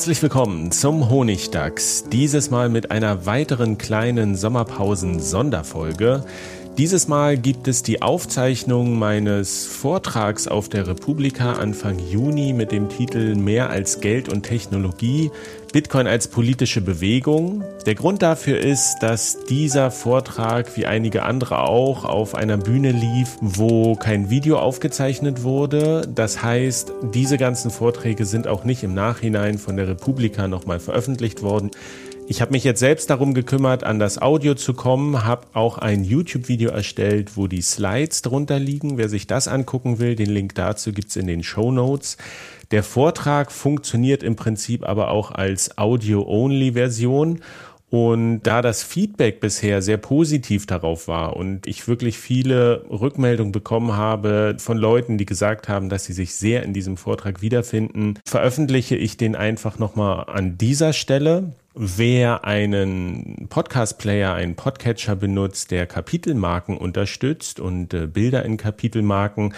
Herzlich 0.00 0.22
willkommen 0.22 0.72
zum 0.72 1.10
Honigdachs. 1.10 2.04
Dieses 2.10 2.50
Mal 2.50 2.70
mit 2.70 2.90
einer 2.90 3.26
weiteren 3.26 3.76
kleinen 3.76 4.34
Sommerpausen-Sonderfolge. 4.34 6.24
Dieses 6.78 7.08
Mal 7.08 7.36
gibt 7.36 7.68
es 7.68 7.82
die 7.82 8.00
Aufzeichnung 8.00 8.98
meines 8.98 9.66
Vortrags 9.66 10.48
auf 10.48 10.68
der 10.68 10.86
Republika 10.86 11.54
Anfang 11.54 11.98
Juni 11.98 12.52
mit 12.54 12.72
dem 12.72 12.88
Titel 12.88 13.34
Mehr 13.34 13.68
als 13.68 14.00
Geld 14.00 14.28
und 14.30 14.44
Technologie, 14.44 15.30
Bitcoin 15.72 16.06
als 16.06 16.28
politische 16.28 16.80
Bewegung. 16.80 17.64
Der 17.86 17.94
Grund 17.94 18.22
dafür 18.22 18.58
ist, 18.58 18.98
dass 19.00 19.44
dieser 19.44 19.90
Vortrag, 19.90 20.76
wie 20.76 20.86
einige 20.86 21.24
andere 21.24 21.68
auch, 21.68 22.04
auf 22.04 22.34
einer 22.34 22.56
Bühne 22.56 22.92
lief, 22.92 23.36
wo 23.40 23.94
kein 23.94 24.30
Video 24.30 24.58
aufgezeichnet 24.58 25.42
wurde. 25.42 26.08
Das 26.12 26.42
heißt, 26.42 26.92
diese 27.12 27.36
ganzen 27.36 27.70
Vorträge 27.70 28.24
sind 28.24 28.46
auch 28.46 28.64
nicht 28.64 28.84
im 28.84 28.94
Nachhinein 28.94 29.58
von 29.58 29.76
der 29.76 29.88
Republika 29.88 30.48
nochmal 30.48 30.80
veröffentlicht 30.80 31.42
worden. 31.42 31.70
Ich 32.30 32.40
habe 32.40 32.52
mich 32.52 32.62
jetzt 32.62 32.78
selbst 32.78 33.10
darum 33.10 33.34
gekümmert, 33.34 33.82
an 33.82 33.98
das 33.98 34.22
Audio 34.22 34.54
zu 34.54 34.72
kommen, 34.72 35.24
habe 35.24 35.48
auch 35.52 35.78
ein 35.78 36.04
YouTube-Video 36.04 36.70
erstellt, 36.70 37.36
wo 37.36 37.48
die 37.48 37.60
Slides 37.60 38.22
drunter 38.22 38.60
liegen. 38.60 38.98
Wer 38.98 39.08
sich 39.08 39.26
das 39.26 39.48
angucken 39.48 39.98
will, 39.98 40.14
den 40.14 40.30
Link 40.30 40.54
dazu 40.54 40.92
gibt's 40.92 41.16
in 41.16 41.26
den 41.26 41.42
Show 41.42 41.72
Notes. 41.72 42.18
Der 42.70 42.84
Vortrag 42.84 43.50
funktioniert 43.50 44.22
im 44.22 44.36
Prinzip 44.36 44.88
aber 44.88 45.10
auch 45.10 45.32
als 45.32 45.76
Audio-Only-Version. 45.76 47.40
Und 47.90 48.42
da 48.44 48.62
das 48.62 48.84
Feedback 48.84 49.40
bisher 49.40 49.82
sehr 49.82 49.96
positiv 49.96 50.66
darauf 50.66 51.08
war 51.08 51.34
und 51.34 51.66
ich 51.66 51.88
wirklich 51.88 52.16
viele 52.16 52.84
Rückmeldungen 52.88 53.50
bekommen 53.50 53.96
habe 53.96 54.54
von 54.58 54.78
Leuten, 54.78 55.18
die 55.18 55.26
gesagt 55.26 55.68
haben, 55.68 55.88
dass 55.88 56.04
sie 56.04 56.12
sich 56.12 56.36
sehr 56.36 56.62
in 56.62 56.72
diesem 56.72 56.96
Vortrag 56.96 57.42
wiederfinden, 57.42 58.20
veröffentliche 58.24 58.94
ich 58.94 59.16
den 59.16 59.34
einfach 59.34 59.80
nochmal 59.80 60.26
an 60.28 60.56
dieser 60.56 60.92
Stelle. 60.92 61.54
Wer 61.72 62.44
einen 62.44 63.46
Podcast-Player, 63.48 64.34
einen 64.34 64.56
Podcatcher 64.56 65.14
benutzt, 65.14 65.70
der 65.70 65.86
Kapitelmarken 65.86 66.76
unterstützt 66.76 67.60
und 67.60 67.94
äh, 67.94 68.08
Bilder 68.08 68.44
in 68.44 68.56
Kapitelmarken, 68.56 69.54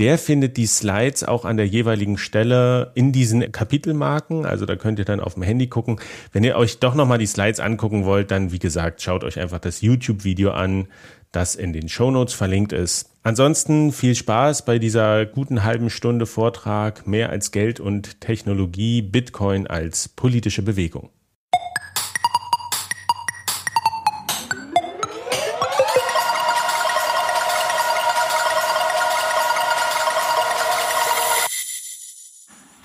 der 0.00 0.18
findet 0.18 0.56
die 0.56 0.66
Slides 0.66 1.22
auch 1.22 1.44
an 1.44 1.56
der 1.56 1.68
jeweiligen 1.68 2.18
Stelle 2.18 2.90
in 2.96 3.12
diesen 3.12 3.52
Kapitelmarken. 3.52 4.44
Also 4.44 4.66
da 4.66 4.74
könnt 4.74 4.98
ihr 4.98 5.04
dann 5.04 5.20
auf 5.20 5.34
dem 5.34 5.44
Handy 5.44 5.68
gucken. 5.68 6.00
Wenn 6.32 6.42
ihr 6.42 6.56
euch 6.56 6.80
doch 6.80 6.96
nochmal 6.96 7.18
die 7.18 7.26
Slides 7.26 7.60
angucken 7.60 8.04
wollt, 8.04 8.32
dann 8.32 8.50
wie 8.50 8.58
gesagt, 8.58 9.00
schaut 9.00 9.22
euch 9.22 9.38
einfach 9.38 9.60
das 9.60 9.82
YouTube-Video 9.82 10.50
an, 10.50 10.88
das 11.30 11.54
in 11.54 11.72
den 11.72 11.88
Show 11.88 12.10
Notes 12.10 12.34
verlinkt 12.34 12.72
ist. 12.72 13.08
Ansonsten 13.22 13.92
viel 13.92 14.16
Spaß 14.16 14.64
bei 14.64 14.80
dieser 14.80 15.26
guten 15.26 15.62
halben 15.62 15.90
Stunde 15.90 16.26
Vortrag 16.26 17.06
Mehr 17.06 17.30
als 17.30 17.52
Geld 17.52 17.78
und 17.78 18.20
Technologie, 18.20 19.00
Bitcoin 19.00 19.68
als 19.68 20.08
politische 20.08 20.62
Bewegung. 20.62 21.10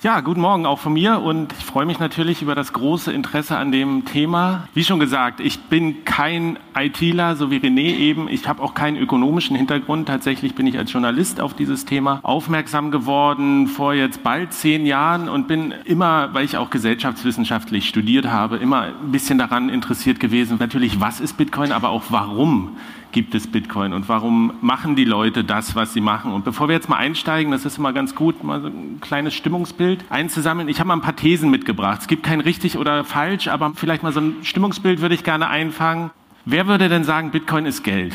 Ja, 0.03 0.19
guten 0.19 0.41
Morgen 0.41 0.67
auch 0.67 0.77
von 0.77 0.93
mir 0.93 1.21
und 1.21 1.53
ich 1.57 1.65
freue 1.65 1.87
mich 1.87 1.97
natürlich 1.97 2.43
über 2.43 2.53
das 2.53 2.71
große 2.71 3.11
Interesse 3.11 3.57
an 3.57 3.71
dem 3.71 4.05
Thema. 4.05 4.67
Wie 4.75 4.83
schon 4.83 4.99
gesagt, 4.99 5.39
ich 5.39 5.59
bin 5.59 6.05
kein 6.05 6.59
ITler, 6.77 7.35
so 7.35 7.49
wie 7.49 7.57
René 7.57 7.97
eben. 7.97 8.29
Ich 8.29 8.47
habe 8.47 8.61
auch 8.61 8.75
keinen 8.75 8.97
ökonomischen 8.97 9.55
Hintergrund. 9.55 10.07
Tatsächlich 10.07 10.53
bin 10.53 10.67
ich 10.67 10.77
als 10.77 10.93
Journalist 10.93 11.41
auf 11.41 11.55
dieses 11.55 11.85
Thema 11.85 12.19
aufmerksam 12.21 12.91
geworden 12.91 13.65
vor 13.65 13.95
jetzt 13.95 14.21
bald 14.21 14.53
zehn 14.53 14.85
Jahren 14.85 15.29
und 15.29 15.47
bin 15.47 15.73
immer, 15.85 16.31
weil 16.31 16.45
ich 16.45 16.57
auch 16.57 16.69
gesellschaftswissenschaftlich 16.69 17.89
studiert 17.89 18.27
habe, 18.27 18.57
immer 18.57 18.81
ein 18.81 19.11
bisschen 19.11 19.39
daran 19.39 19.67
interessiert 19.67 20.19
gewesen. 20.19 20.57
Natürlich, 20.59 20.99
was 20.99 21.19
ist 21.19 21.37
Bitcoin, 21.37 21.71
aber 21.71 21.89
auch 21.89 22.03
warum 22.09 22.77
gibt 23.17 23.33
es 23.33 23.47
Bitcoin 23.47 23.93
und 23.93 24.07
warum 24.09 24.53
machen 24.61 24.95
die 24.95 25.03
Leute 25.03 25.43
das, 25.43 25.75
was 25.75 25.91
sie 25.91 26.01
machen. 26.01 26.31
Und 26.31 26.45
bevor 26.45 26.67
wir 26.67 26.75
jetzt 26.75 26.87
mal 26.87 26.97
einsteigen, 26.97 27.51
das 27.51 27.65
ist 27.65 27.79
immer 27.79 27.91
ganz 27.91 28.13
gut, 28.13 28.43
mal 28.43 28.61
so 28.61 28.67
ein 28.67 28.99
kleines 29.01 29.33
Stimmungsbild 29.33 30.05
einzusammeln. 30.11 30.69
Ich 30.69 30.79
habe 30.79 30.89
mal 30.89 30.93
ein 30.93 31.01
paar 31.01 31.15
Thesen 31.15 31.49
mitgebracht. 31.49 32.01
Es 32.01 32.07
gibt 32.07 32.21
kein 32.21 32.41
richtig 32.41 32.77
oder 32.77 33.03
falsch, 33.03 33.47
aber 33.47 33.71
vielleicht 33.73 34.03
mal 34.03 34.11
so 34.11 34.19
ein 34.19 34.35
Stimmungsbild 34.43 35.01
würde 35.01 35.15
ich 35.15 35.23
gerne 35.23 35.47
einfangen. 35.47 36.11
Wer 36.45 36.67
würde 36.67 36.89
denn 36.89 37.03
sagen, 37.05 37.31
Bitcoin 37.31 37.65
ist 37.65 37.83
Geld? 37.83 38.13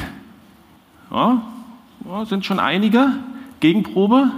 Oh, 1.11 1.39
oh, 2.09 2.25
sind 2.25 2.47
schon 2.47 2.61
einige. 2.61 3.11
Gegenprobe. 3.59 4.31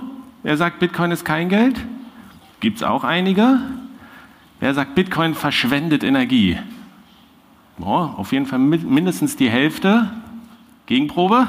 Wer 0.44 0.56
sagt, 0.56 0.78
Bitcoin 0.78 1.10
ist 1.10 1.26
kein 1.26 1.50
Geld? 1.50 1.78
Gibt 2.60 2.78
es 2.78 2.82
auch 2.82 3.04
einige. 3.04 3.60
Wer 4.60 4.72
sagt, 4.72 4.94
Bitcoin 4.94 5.34
verschwendet 5.34 6.03
Energie? 6.03 6.56
Oh, 7.78 8.08
auf 8.16 8.32
jeden 8.32 8.47
Fall 8.47 8.60
mindestens 8.60 9.36
die 9.36 9.50
Hälfte. 9.50 10.08
Gegenprobe? 10.87 11.47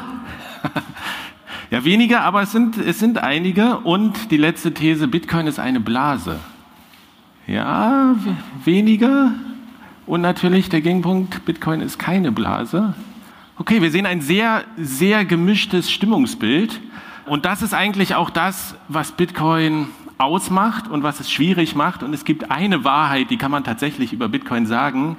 ja, 1.71 1.83
weniger, 1.83 2.21
aber 2.21 2.41
es 2.41 2.51
sind, 2.51 2.77
es 2.77 2.99
sind 2.99 3.17
einige. 3.17 3.79
Und 3.79 4.31
die 4.31 4.37
letzte 4.37 4.73
These, 4.73 5.07
Bitcoin 5.07 5.47
ist 5.47 5.59
eine 5.59 5.79
Blase. 5.79 6.39
Ja, 7.47 8.15
weniger. 8.63 9.33
Und 10.05 10.21
natürlich 10.21 10.69
der 10.69 10.81
Gegenpunkt, 10.81 11.45
Bitcoin 11.45 11.81
ist 11.81 11.99
keine 11.99 12.31
Blase. 12.31 12.93
Okay, 13.57 13.81
wir 13.81 13.91
sehen 13.91 14.05
ein 14.05 14.21
sehr, 14.21 14.63
sehr 14.77 15.25
gemischtes 15.25 15.91
Stimmungsbild. 15.91 16.79
Und 17.25 17.45
das 17.45 17.61
ist 17.61 17.73
eigentlich 17.73 18.15
auch 18.15 18.29
das, 18.29 18.75
was 18.87 19.11
Bitcoin 19.11 19.87
ausmacht 20.17 20.87
und 20.87 21.03
was 21.03 21.19
es 21.19 21.29
schwierig 21.29 21.75
macht. 21.75 22.03
Und 22.03 22.13
es 22.13 22.23
gibt 22.23 22.51
eine 22.51 22.83
Wahrheit, 22.83 23.29
die 23.31 23.37
kann 23.37 23.51
man 23.51 23.63
tatsächlich 23.63 24.13
über 24.13 24.29
Bitcoin 24.29 24.65
sagen. 24.65 25.17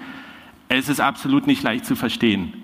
Es 0.68 0.88
ist 0.88 1.00
absolut 1.00 1.46
nicht 1.46 1.62
leicht 1.62 1.84
zu 1.84 1.96
verstehen. 1.96 2.54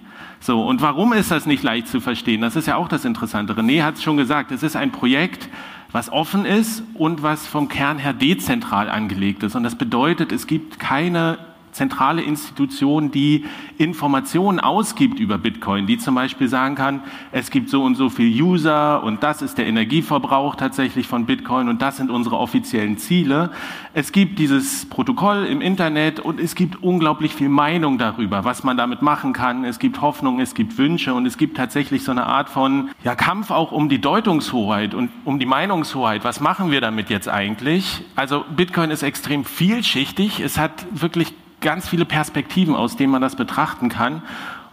So, 0.42 0.60
und 0.60 0.82
warum 0.82 1.12
ist 1.12 1.30
das 1.30 1.46
nicht 1.46 1.62
leicht 1.62 1.86
zu 1.86 2.00
verstehen? 2.00 2.40
Das 2.40 2.56
ist 2.56 2.66
ja 2.66 2.74
auch 2.74 2.88
das 2.88 3.04
Interessante. 3.04 3.54
René 3.54 3.84
hat 3.84 3.94
es 3.94 4.02
schon 4.02 4.16
gesagt, 4.16 4.50
es 4.50 4.64
ist 4.64 4.74
ein 4.74 4.90
Projekt, 4.90 5.48
was 5.92 6.10
offen 6.10 6.44
ist 6.46 6.82
und 6.94 7.22
was 7.22 7.46
vom 7.46 7.68
Kern 7.68 7.98
her 7.98 8.12
dezentral 8.12 8.90
angelegt 8.90 9.44
ist. 9.44 9.54
Und 9.54 9.62
das 9.62 9.76
bedeutet, 9.76 10.32
es 10.32 10.48
gibt 10.48 10.80
keine 10.80 11.38
zentrale 11.72 12.22
Institution, 12.22 13.10
die 13.10 13.44
Informationen 13.78 14.60
ausgibt 14.60 15.18
über 15.18 15.38
Bitcoin, 15.38 15.86
die 15.86 15.98
zum 15.98 16.14
Beispiel 16.14 16.48
sagen 16.48 16.74
kann, 16.74 17.02
es 17.32 17.50
gibt 17.50 17.70
so 17.70 17.82
und 17.82 17.96
so 17.96 18.10
viel 18.10 18.42
User 18.42 19.02
und 19.02 19.22
das 19.22 19.42
ist 19.42 19.58
der 19.58 19.66
Energieverbrauch 19.66 20.54
tatsächlich 20.54 21.06
von 21.06 21.26
Bitcoin 21.26 21.68
und 21.68 21.82
das 21.82 21.96
sind 21.96 22.10
unsere 22.10 22.36
offiziellen 22.36 22.98
Ziele. 22.98 23.50
Es 23.94 24.12
gibt 24.12 24.38
dieses 24.38 24.86
Protokoll 24.86 25.46
im 25.46 25.60
Internet 25.60 26.20
und 26.20 26.38
es 26.38 26.54
gibt 26.54 26.82
unglaublich 26.82 27.34
viel 27.34 27.48
Meinung 27.48 27.98
darüber, 27.98 28.44
was 28.44 28.64
man 28.64 28.76
damit 28.76 29.02
machen 29.02 29.32
kann. 29.32 29.64
Es 29.64 29.78
gibt 29.78 30.00
Hoffnung, 30.00 30.40
es 30.40 30.54
gibt 30.54 30.76
Wünsche 30.78 31.14
und 31.14 31.26
es 31.26 31.38
gibt 31.38 31.56
tatsächlich 31.56 32.04
so 32.04 32.12
eine 32.12 32.26
Art 32.26 32.50
von 32.50 32.90
ja, 33.02 33.14
Kampf 33.14 33.50
auch 33.50 33.72
um 33.72 33.88
die 33.88 34.00
Deutungshoheit 34.00 34.94
und 34.94 35.10
um 35.24 35.38
die 35.38 35.46
Meinungshoheit. 35.46 36.24
Was 36.24 36.40
machen 36.40 36.70
wir 36.70 36.80
damit 36.82 37.08
jetzt 37.08 37.28
eigentlich? 37.28 38.04
Also 38.14 38.44
Bitcoin 38.54 38.90
ist 38.90 39.02
extrem 39.02 39.44
vielschichtig. 39.44 40.40
Es 40.40 40.58
hat 40.58 40.86
wirklich 40.92 41.34
ganz 41.62 41.88
viele 41.88 42.04
Perspektiven, 42.04 42.74
aus 42.74 42.96
denen 42.96 43.12
man 43.12 43.22
das 43.22 43.36
betrachten 43.36 43.88
kann. 43.88 44.22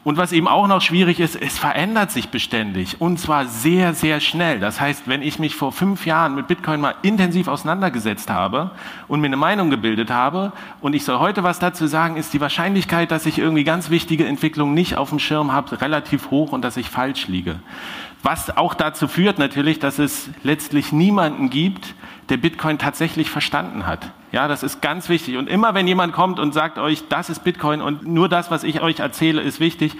Und 0.05 0.15
was 0.15 0.31
eben 0.31 0.47
auch 0.47 0.67
noch 0.67 0.81
schwierig 0.81 1.19
ist, 1.19 1.35
es 1.35 1.59
verändert 1.59 2.09
sich 2.09 2.29
beständig 2.29 3.01
und 3.01 3.19
zwar 3.19 3.45
sehr, 3.47 3.93
sehr 3.93 4.21
schnell. 4.21 4.59
Das 4.59 4.79
heißt, 4.79 5.09
wenn 5.09 5.21
ich 5.21 5.39
mich 5.39 5.55
vor 5.55 5.73
fünf 5.73 6.05
Jahren 6.05 6.35
mit 6.35 6.47
Bitcoin 6.47 6.79
mal 6.79 6.95
intensiv 7.01 7.49
auseinandergesetzt 7.49 8.29
habe 8.29 8.71
und 9.09 9.19
mir 9.19 9.27
eine 9.27 9.35
Meinung 9.35 9.69
gebildet 9.69 10.09
habe 10.09 10.53
und 10.79 10.95
ich 10.95 11.03
soll 11.03 11.19
heute 11.19 11.43
was 11.43 11.59
dazu 11.59 11.85
sagen, 11.85 12.15
ist 12.15 12.33
die 12.33 12.39
Wahrscheinlichkeit, 12.39 13.11
dass 13.11 13.25
ich 13.25 13.39
irgendwie 13.39 13.65
ganz 13.65 13.89
wichtige 13.89 14.25
Entwicklungen 14.25 14.73
nicht 14.73 14.95
auf 14.95 15.09
dem 15.09 15.19
Schirm 15.19 15.51
habe, 15.51 15.81
relativ 15.81 16.31
hoch 16.31 16.53
und 16.53 16.63
dass 16.63 16.77
ich 16.77 16.89
falsch 16.89 17.27
liege. 17.27 17.59
Was 18.23 18.55
auch 18.55 18.73
dazu 18.73 19.09
führt 19.09 19.37
natürlich, 19.37 19.79
dass 19.79 19.99
es 19.99 20.29
letztlich 20.43 20.93
niemanden 20.93 21.49
gibt, 21.49 21.93
der 22.29 22.37
Bitcoin 22.37 22.77
tatsächlich 22.77 23.29
verstanden 23.29 23.85
hat. 23.85 24.11
Ja, 24.31 24.47
das 24.47 24.63
ist 24.63 24.81
ganz 24.81 25.09
wichtig. 25.09 25.37
Und 25.37 25.49
immer 25.49 25.73
wenn 25.73 25.87
jemand 25.87 26.13
kommt 26.13 26.39
und 26.39 26.53
sagt 26.53 26.77
euch, 26.77 27.07
das 27.09 27.29
ist 27.29 27.43
Bitcoin 27.43 27.81
und 27.81 28.07
nur 28.07 28.29
das, 28.29 28.51
was 28.51 28.63
ich 28.63 28.81
euch 28.81 28.99
erzähle, 28.99 29.41
ist 29.41 29.59
wichtig, 29.59 29.95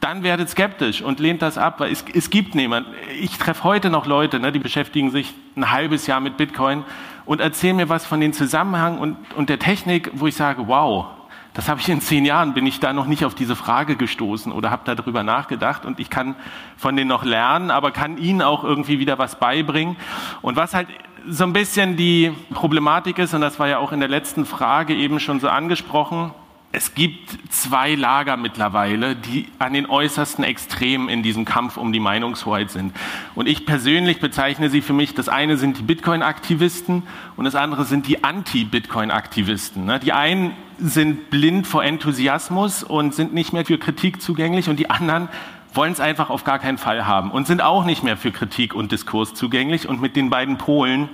dann 0.00 0.22
werdet 0.22 0.48
skeptisch 0.48 1.02
und 1.02 1.20
lehnt 1.20 1.42
das 1.42 1.58
ab, 1.58 1.80
weil 1.80 1.92
es, 1.92 2.04
es 2.14 2.30
gibt 2.30 2.54
niemanden. 2.54 2.90
Ich 3.20 3.36
treffe 3.38 3.64
heute 3.64 3.90
noch 3.90 4.06
Leute, 4.06 4.40
ne, 4.40 4.50
die 4.50 4.58
beschäftigen 4.58 5.10
sich 5.10 5.34
ein 5.56 5.70
halbes 5.70 6.06
Jahr 6.06 6.20
mit 6.20 6.36
Bitcoin 6.36 6.84
und 7.26 7.40
erzählen 7.40 7.76
mir 7.76 7.88
was 7.88 8.06
von 8.06 8.20
den 8.20 8.32
Zusammenhang 8.32 8.98
und, 8.98 9.16
und 9.36 9.50
der 9.50 9.58
Technik, 9.58 10.10
wo 10.14 10.26
ich 10.26 10.36
sage, 10.36 10.66
wow, 10.68 11.06
das 11.54 11.68
habe 11.68 11.80
ich 11.80 11.88
in 11.88 12.00
zehn 12.00 12.24
Jahren, 12.24 12.54
bin 12.54 12.66
ich 12.66 12.78
da 12.78 12.92
noch 12.92 13.06
nicht 13.06 13.24
auf 13.24 13.34
diese 13.34 13.56
Frage 13.56 13.96
gestoßen 13.96 14.52
oder 14.52 14.70
habe 14.70 14.94
darüber 14.94 15.22
nachgedacht 15.22 15.84
und 15.84 15.98
ich 15.98 16.10
kann 16.10 16.36
von 16.76 16.96
denen 16.96 17.08
noch 17.08 17.24
lernen, 17.24 17.70
aber 17.70 17.90
kann 17.90 18.18
ihnen 18.18 18.42
auch 18.42 18.62
irgendwie 18.62 18.98
wieder 18.98 19.18
was 19.18 19.36
beibringen. 19.36 19.96
Und 20.42 20.56
was 20.56 20.74
halt 20.74 20.88
so 21.28 21.44
ein 21.44 21.52
bisschen 21.52 21.96
die 21.96 22.32
Problematik 22.54 23.18
ist, 23.18 23.34
und 23.34 23.40
das 23.40 23.58
war 23.58 23.68
ja 23.68 23.78
auch 23.78 23.92
in 23.92 24.00
der 24.00 24.08
letzten 24.08 24.46
Frage 24.46 24.94
eben 24.94 25.20
schon 25.20 25.40
so 25.40 25.48
angesprochen, 25.48 26.32
es 26.72 26.94
gibt 26.94 27.36
zwei 27.50 27.96
Lager 27.96 28.36
mittlerweile, 28.36 29.16
die 29.16 29.48
an 29.58 29.72
den 29.72 29.86
äußersten 29.86 30.44
Extremen 30.44 31.08
in 31.08 31.24
diesem 31.24 31.44
Kampf 31.44 31.76
um 31.76 31.92
die 31.92 31.98
Meinungshoheit 31.98 32.70
sind. 32.70 32.94
Und 33.34 33.48
ich 33.48 33.66
persönlich 33.66 34.20
bezeichne 34.20 34.70
sie 34.70 34.80
für 34.80 34.92
mich, 34.92 35.14
das 35.14 35.28
eine 35.28 35.56
sind 35.56 35.78
die 35.78 35.82
Bitcoin-Aktivisten 35.82 37.02
und 37.36 37.44
das 37.44 37.56
andere 37.56 37.84
sind 37.84 38.06
die 38.06 38.22
Anti-Bitcoin-Aktivisten. 38.22 39.84
Ne? 39.84 39.98
Die 39.98 40.12
einen 40.12 40.52
sind 40.78 41.28
blind 41.30 41.66
vor 41.66 41.82
Enthusiasmus 41.82 42.84
und 42.84 43.16
sind 43.16 43.34
nicht 43.34 43.52
mehr 43.52 43.64
für 43.66 43.78
Kritik 43.78 44.22
zugänglich 44.22 44.68
und 44.68 44.78
die 44.78 44.90
anderen 44.90 45.28
wollen 45.74 45.92
es 45.92 46.00
einfach 46.00 46.30
auf 46.30 46.44
gar 46.44 46.60
keinen 46.60 46.78
Fall 46.78 47.06
haben 47.06 47.32
und 47.32 47.46
sind 47.46 47.62
auch 47.62 47.84
nicht 47.84 48.02
mehr 48.02 48.16
für 48.16 48.32
Kritik 48.32 48.74
und 48.74 48.92
Diskurs 48.92 49.34
zugänglich. 49.34 49.88
Und 49.88 50.00
mit 50.00 50.16
den 50.16 50.30
beiden 50.30 50.58
Polen 50.58 51.08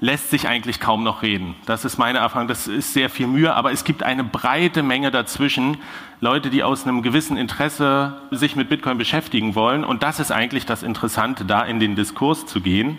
lässt 0.00 0.30
sich 0.30 0.46
eigentlich 0.46 0.80
kaum 0.80 1.04
noch 1.04 1.22
reden. 1.22 1.54
Das 1.64 1.84
ist 1.84 1.98
meine 1.98 2.18
Erfahrung. 2.18 2.48
Das 2.48 2.68
ist 2.68 2.92
sehr 2.92 3.08
viel 3.08 3.26
Mühe, 3.26 3.54
aber 3.54 3.72
es 3.72 3.84
gibt 3.84 4.02
eine 4.02 4.24
breite 4.24 4.82
Menge 4.82 5.10
dazwischen. 5.10 5.78
Leute, 6.20 6.50
die 6.50 6.62
aus 6.62 6.84
einem 6.84 7.02
gewissen 7.02 7.36
Interesse 7.36 8.20
sich 8.30 8.56
mit 8.56 8.68
Bitcoin 8.68 8.98
beschäftigen 8.98 9.54
wollen. 9.54 9.84
Und 9.84 10.02
das 10.02 10.20
ist 10.20 10.32
eigentlich 10.32 10.66
das 10.66 10.82
Interessante, 10.82 11.44
da 11.44 11.62
in 11.62 11.80
den 11.80 11.96
Diskurs 11.96 12.46
zu 12.46 12.60
gehen. 12.60 12.98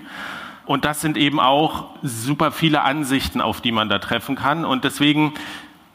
Und 0.66 0.86
das 0.86 1.02
sind 1.02 1.18
eben 1.18 1.40
auch 1.40 1.86
super 2.04 2.52
viele 2.52 2.82
Ansichten, 2.82 3.42
auf 3.42 3.62
die 3.62 3.72
man 3.72 3.90
da 3.90 4.00
treffen 4.00 4.36
kann. 4.36 4.66
Und 4.66 4.84
deswegen, 4.84 5.34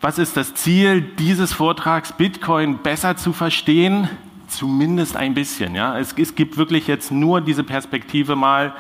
was 0.01 0.19
ist 0.19 0.37
das 0.37 0.55
Ziel 0.55 1.03
dieses 1.03 1.53
Vortrags, 1.53 2.13
Bitcoin 2.13 2.79
besser 2.79 3.17
zu 3.17 3.33
verstehen? 3.33 4.09
Zumindest 4.49 5.17
ein 5.17 5.35
bisschen. 5.35 5.75
Ja. 5.75 5.99
Es, 5.99 6.13
es 6.13 6.35
gibt 6.35 6.57
wirklich 6.57 6.87
jetzt 6.87 7.11
nur 7.11 7.41
diese 7.41 7.65
Perspektive 7.65 8.35
mal 8.35 8.75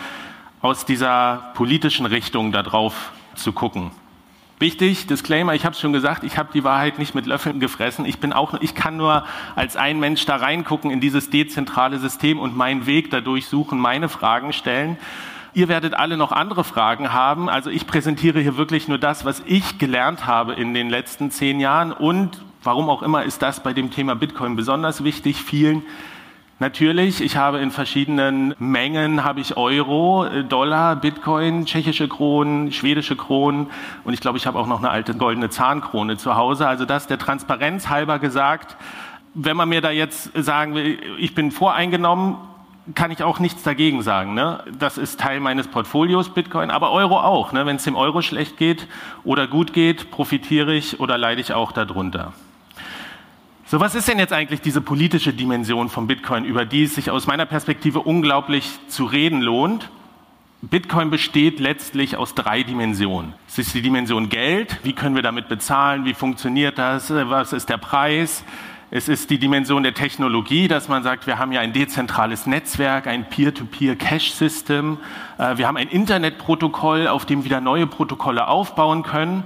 aus 0.63 0.87
dieser 0.87 1.53
politischen 1.55 2.07
Richtung 2.07 2.53
darauf 2.53 3.13
zu 3.35 3.53
gucken. 3.53 3.91
Wichtig, 4.59 5.09
Disclaimer, 5.09 5.55
ich 5.55 5.65
habe 5.65 5.75
es 5.75 5.81
schon 5.81 5.93
gesagt, 5.93 6.23
ich 6.23 6.39
habe 6.39 6.51
die 6.55 6.63
Wahrheit 6.63 6.99
nicht 6.99 7.17
mit 7.17 7.27
Löffeln 7.27 7.59
gefressen. 7.59 8.05
Ich 8.05 8.21
bin 8.21 8.33
auch, 8.33 8.55
ich 8.61 8.77
kann 8.77 8.97
nur 8.97 9.25
als 9.57 9.77
ein 9.77 9.99
Mensch 9.99 10.25
da 10.25 10.37
reingucken 10.37 10.93
in 10.93 11.01
dieses 11.01 11.31
dezentrale 11.31 11.99
System 11.99 12.39
und 12.39 12.57
meinen 12.57 12.87
Weg 12.87 13.11
dadurch 13.11 13.49
suchen, 13.49 13.81
meine 13.81 14.09
Fragen 14.09 14.53
stellen. 14.53 14.97
Ihr 15.53 15.69
werdet 15.69 15.95
alle 15.95 16.17
noch 16.17 16.31
andere 16.31 16.63
Fragen 16.63 17.13
haben. 17.13 17.49
Also 17.49 17.69
ich 17.69 17.89
präsentiere 17.89 18.41
hier 18.41 18.57
wirklich 18.57 18.87
nur 18.87 18.99
das, 18.99 19.25
was 19.25 19.43
ich 19.45 19.79
gelernt 19.79 20.27
habe 20.27 20.55
in 20.55 20.75
den 20.75 20.89
letzten 20.89 21.33
zehn 21.33 21.59
Jahren 21.59 21.93
und 21.93 22.41
Warum 22.65 22.89
auch 22.91 23.03
immer 23.03 23.25
ist 23.25 23.43
das 23.43 23.61
bei 23.61 23.73
dem 23.73 23.91
Thema 23.91 24.15
Bitcoin 24.15 24.55
besonders 24.55 25.03
wichtig. 25.03 25.43
Vielen 25.43 25.83
Natürlich, 26.63 27.21
ich 27.21 27.37
habe 27.37 27.59
in 27.59 27.73
verschiedenen 27.73 28.55
Mengen 28.61 29.25
habe 29.25 29.41
ich 29.41 29.57
Euro, 29.57 30.27
äh, 30.27 30.45
Dollar, 30.45 30.95
Bitcoin, 30.95 31.67
tschechische 31.67 32.07
Kronen, 32.07 32.71
schwedische 32.71 33.17
Kronen 33.17 33.67
und 34.05 34.15
ich 34.15 34.21
glaube, 34.21 34.39
ich 34.39 34.47
habe 34.47 34.61
auch 34.61 34.69
noch 34.69 34.79
eine 34.79 34.89
alte 34.89 35.15
goldene 35.15 35.51
Zahnkrone 35.51 36.19
zu 36.19 36.37
Hause. 36.37 36.69
Also 36.69 36.85
das 36.85 37.09
der 37.09 37.19
Transparenz 37.19 37.89
halber 37.89 38.21
gesagt. 38.21 38.77
Wenn 39.35 39.57
man 39.57 39.71
mir 39.71 39.81
da 39.81 39.91
jetzt 39.91 40.31
sagen 40.41 40.77
will, 40.77 41.01
ich 41.19 41.35
bin 41.35 41.51
voreingenommen, 41.51 42.37
kann 42.95 43.11
ich 43.11 43.25
auch 43.25 43.41
nichts 43.41 43.65
dagegen 43.65 44.03
sagen. 44.03 44.35
Ne? 44.35 44.63
Das 44.79 44.99
ist 44.99 45.19
Teil 45.19 45.41
meines 45.41 45.67
Portfolios 45.67 46.29
Bitcoin, 46.29 46.71
aber 46.71 46.93
Euro 46.93 47.19
auch. 47.19 47.51
Ne? 47.51 47.67
Wenn 47.67 47.75
es 47.75 47.83
dem 47.83 47.97
Euro 47.97 48.23
schlecht 48.23 48.57
geht 48.57 48.87
oder 49.25 49.49
gut 49.49 49.73
geht, 49.73 50.13
profitiere 50.13 50.73
ich 50.75 51.01
oder 51.01 51.19
leide 51.19 51.41
ich 51.41 51.55
auch 51.55 51.73
darunter. 51.73 52.33
So, 53.73 53.81
was 53.81 53.95
ist 53.95 54.07
denn 54.07 54.19
jetzt 54.19 54.35
eigentlich 54.35 54.61
diese 54.61 54.83
politische 54.83 55.33
Dimension 55.33 55.89
von 55.89 56.07
Bitcoin, 56.07 56.45
über 56.45 56.67
die 56.67 56.83
es 56.83 56.95
sich 56.95 57.11
aus 57.11 57.27
meiner 57.27 57.47
Perspektive 57.47 58.01
unglaublich 58.01 58.69
zu 58.89 59.07
reden 59.07 59.41
lohnt? 59.41 59.89
Bitcoin 60.61 61.09
besteht 61.09 61.59
letztlich 61.59 62.19
aus 62.19 62.35
drei 62.35 62.65
Dimensionen. 62.65 63.33
Es 63.49 63.57
ist 63.57 63.73
die 63.73 63.81
Dimension 63.81 64.29
Geld. 64.29 64.79
Wie 64.83 64.93
können 64.93 65.15
wir 65.15 65.23
damit 65.23 65.49
bezahlen? 65.49 66.05
Wie 66.05 66.13
funktioniert 66.13 66.77
das? 66.77 67.11
Was 67.11 67.55
ist 67.55 67.71
der 67.71 67.79
Preis? 67.79 68.45
Es 68.91 69.09
ist 69.09 69.31
die 69.31 69.39
Dimension 69.39 69.83
der 69.83 69.95
Technologie, 69.95 70.69
dass 70.69 70.89
man 70.89 71.03
sagt, 71.03 71.27
wir 71.27 71.39
haben 71.39 71.53
ja 71.53 71.63
ein 71.63 71.73
dezentrales 71.73 72.47
Netzwerk, 72.47 73.07
ein 73.07 73.27
Peer-to-Peer-Cache-System. 73.31 74.99
Äh, 75.39 75.57
wir 75.57 75.67
haben 75.67 75.79
ein 75.79 75.89
Internetprotokoll, 75.89 77.09
auf 77.09 77.25
dem 77.25 77.45
wieder 77.45 77.63
neue 77.63 77.87
Protokolle 77.87 78.49
aufbauen 78.49 79.03
können. 79.03 79.45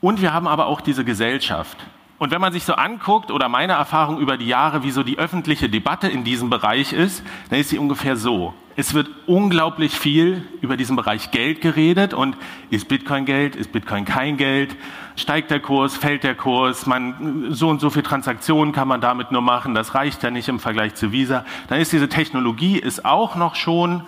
Und 0.00 0.22
wir 0.22 0.32
haben 0.32 0.48
aber 0.48 0.64
auch 0.64 0.80
diese 0.80 1.04
Gesellschaft. 1.04 1.76
Und 2.20 2.32
wenn 2.32 2.40
man 2.42 2.52
sich 2.52 2.64
so 2.64 2.74
anguckt 2.74 3.30
oder 3.30 3.48
meine 3.48 3.72
Erfahrung 3.72 4.18
über 4.18 4.36
die 4.36 4.46
Jahre, 4.46 4.82
wie 4.82 4.90
so 4.90 5.02
die 5.02 5.18
öffentliche 5.18 5.70
Debatte 5.70 6.06
in 6.06 6.22
diesem 6.22 6.50
Bereich 6.50 6.92
ist, 6.92 7.24
dann 7.48 7.58
ist 7.58 7.70
sie 7.70 7.78
ungefähr 7.78 8.14
so. 8.14 8.52
Es 8.76 8.92
wird 8.92 9.08
unglaublich 9.26 9.92
viel 9.98 10.46
über 10.60 10.76
diesen 10.76 10.96
Bereich 10.96 11.30
Geld 11.30 11.62
geredet 11.62 12.12
und 12.12 12.36
ist 12.68 12.88
Bitcoin 12.88 13.24
Geld, 13.24 13.56
ist 13.56 13.72
Bitcoin 13.72 14.04
kein 14.04 14.36
Geld, 14.36 14.76
steigt 15.16 15.50
der 15.50 15.60
Kurs, 15.60 15.96
fällt 15.96 16.22
der 16.22 16.34
Kurs, 16.34 16.84
man, 16.84 17.54
so 17.54 17.70
und 17.70 17.80
so 17.80 17.88
viel 17.88 18.02
Transaktionen 18.02 18.74
kann 18.74 18.86
man 18.86 19.00
damit 19.00 19.32
nur 19.32 19.40
machen, 19.40 19.74
das 19.74 19.94
reicht 19.94 20.22
ja 20.22 20.30
nicht 20.30 20.48
im 20.50 20.60
Vergleich 20.60 20.94
zu 20.96 21.12
Visa. 21.12 21.46
Dann 21.68 21.80
ist 21.80 21.90
diese 21.90 22.10
Technologie 22.10 22.76
ist 22.78 23.06
auch 23.06 23.34
noch 23.34 23.54
schon 23.54 24.02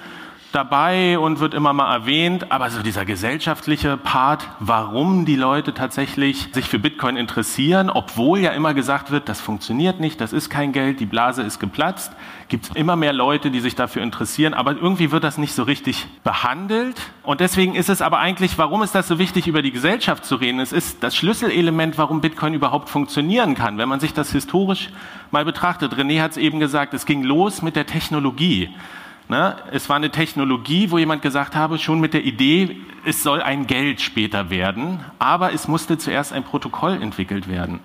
dabei 0.52 1.18
und 1.18 1.40
wird 1.40 1.54
immer 1.54 1.72
mal 1.72 1.92
erwähnt, 1.92 2.52
aber 2.52 2.70
so 2.70 2.82
dieser 2.82 3.04
gesellschaftliche 3.04 3.96
Part, 3.96 4.48
warum 4.60 5.24
die 5.24 5.36
Leute 5.36 5.74
tatsächlich 5.74 6.48
sich 6.52 6.66
für 6.66 6.78
Bitcoin 6.78 7.16
interessieren, 7.16 7.90
obwohl 7.90 8.40
ja 8.40 8.50
immer 8.50 8.74
gesagt 8.74 9.10
wird, 9.10 9.28
das 9.28 9.40
funktioniert 9.40 10.00
nicht, 10.00 10.20
das 10.20 10.32
ist 10.32 10.50
kein 10.50 10.72
Geld, 10.72 11.00
die 11.00 11.06
Blase 11.06 11.42
ist 11.42 11.58
geplatzt, 11.58 12.12
gibt 12.48 12.66
es 12.66 12.76
immer 12.76 12.96
mehr 12.96 13.12
Leute, 13.12 13.50
die 13.50 13.60
sich 13.60 13.74
dafür 13.74 14.02
interessieren, 14.02 14.54
aber 14.54 14.72
irgendwie 14.72 15.10
wird 15.10 15.24
das 15.24 15.38
nicht 15.38 15.54
so 15.54 15.62
richtig 15.62 16.06
behandelt. 16.22 17.00
Und 17.22 17.40
deswegen 17.40 17.74
ist 17.74 17.88
es 17.88 18.02
aber 18.02 18.18
eigentlich, 18.18 18.58
warum 18.58 18.82
ist 18.82 18.94
das 18.94 19.08
so 19.08 19.18
wichtig, 19.18 19.46
über 19.46 19.62
die 19.62 19.72
Gesellschaft 19.72 20.24
zu 20.24 20.36
reden? 20.36 20.60
Es 20.60 20.72
ist 20.72 21.02
das 21.02 21.16
Schlüsselelement, 21.16 21.98
warum 21.98 22.20
Bitcoin 22.20 22.54
überhaupt 22.54 22.90
funktionieren 22.90 23.54
kann. 23.54 23.78
Wenn 23.78 23.88
man 23.88 24.00
sich 24.00 24.12
das 24.12 24.32
historisch 24.32 24.90
mal 25.30 25.44
betrachtet, 25.44 25.94
René 25.94 26.20
hat 26.20 26.32
es 26.32 26.36
eben 26.36 26.60
gesagt, 26.60 26.92
es 26.94 27.06
ging 27.06 27.22
los 27.22 27.62
mit 27.62 27.74
der 27.74 27.86
Technologie. 27.86 28.68
Ne? 29.32 29.56
Es 29.70 29.88
war 29.88 29.96
eine 29.96 30.10
Technologie, 30.10 30.90
wo 30.90 30.98
jemand 30.98 31.22
gesagt 31.22 31.56
habe, 31.56 31.78
schon 31.78 32.00
mit 32.00 32.12
der 32.12 32.22
Idee, 32.22 32.76
es 33.06 33.22
soll 33.22 33.40
ein 33.40 33.66
Geld 33.66 34.02
später 34.02 34.50
werden, 34.50 35.00
aber 35.18 35.54
es 35.54 35.68
musste 35.68 35.96
zuerst 35.96 36.34
ein 36.34 36.44
Protokoll 36.44 37.00
entwickelt 37.00 37.48
werden. 37.48 37.80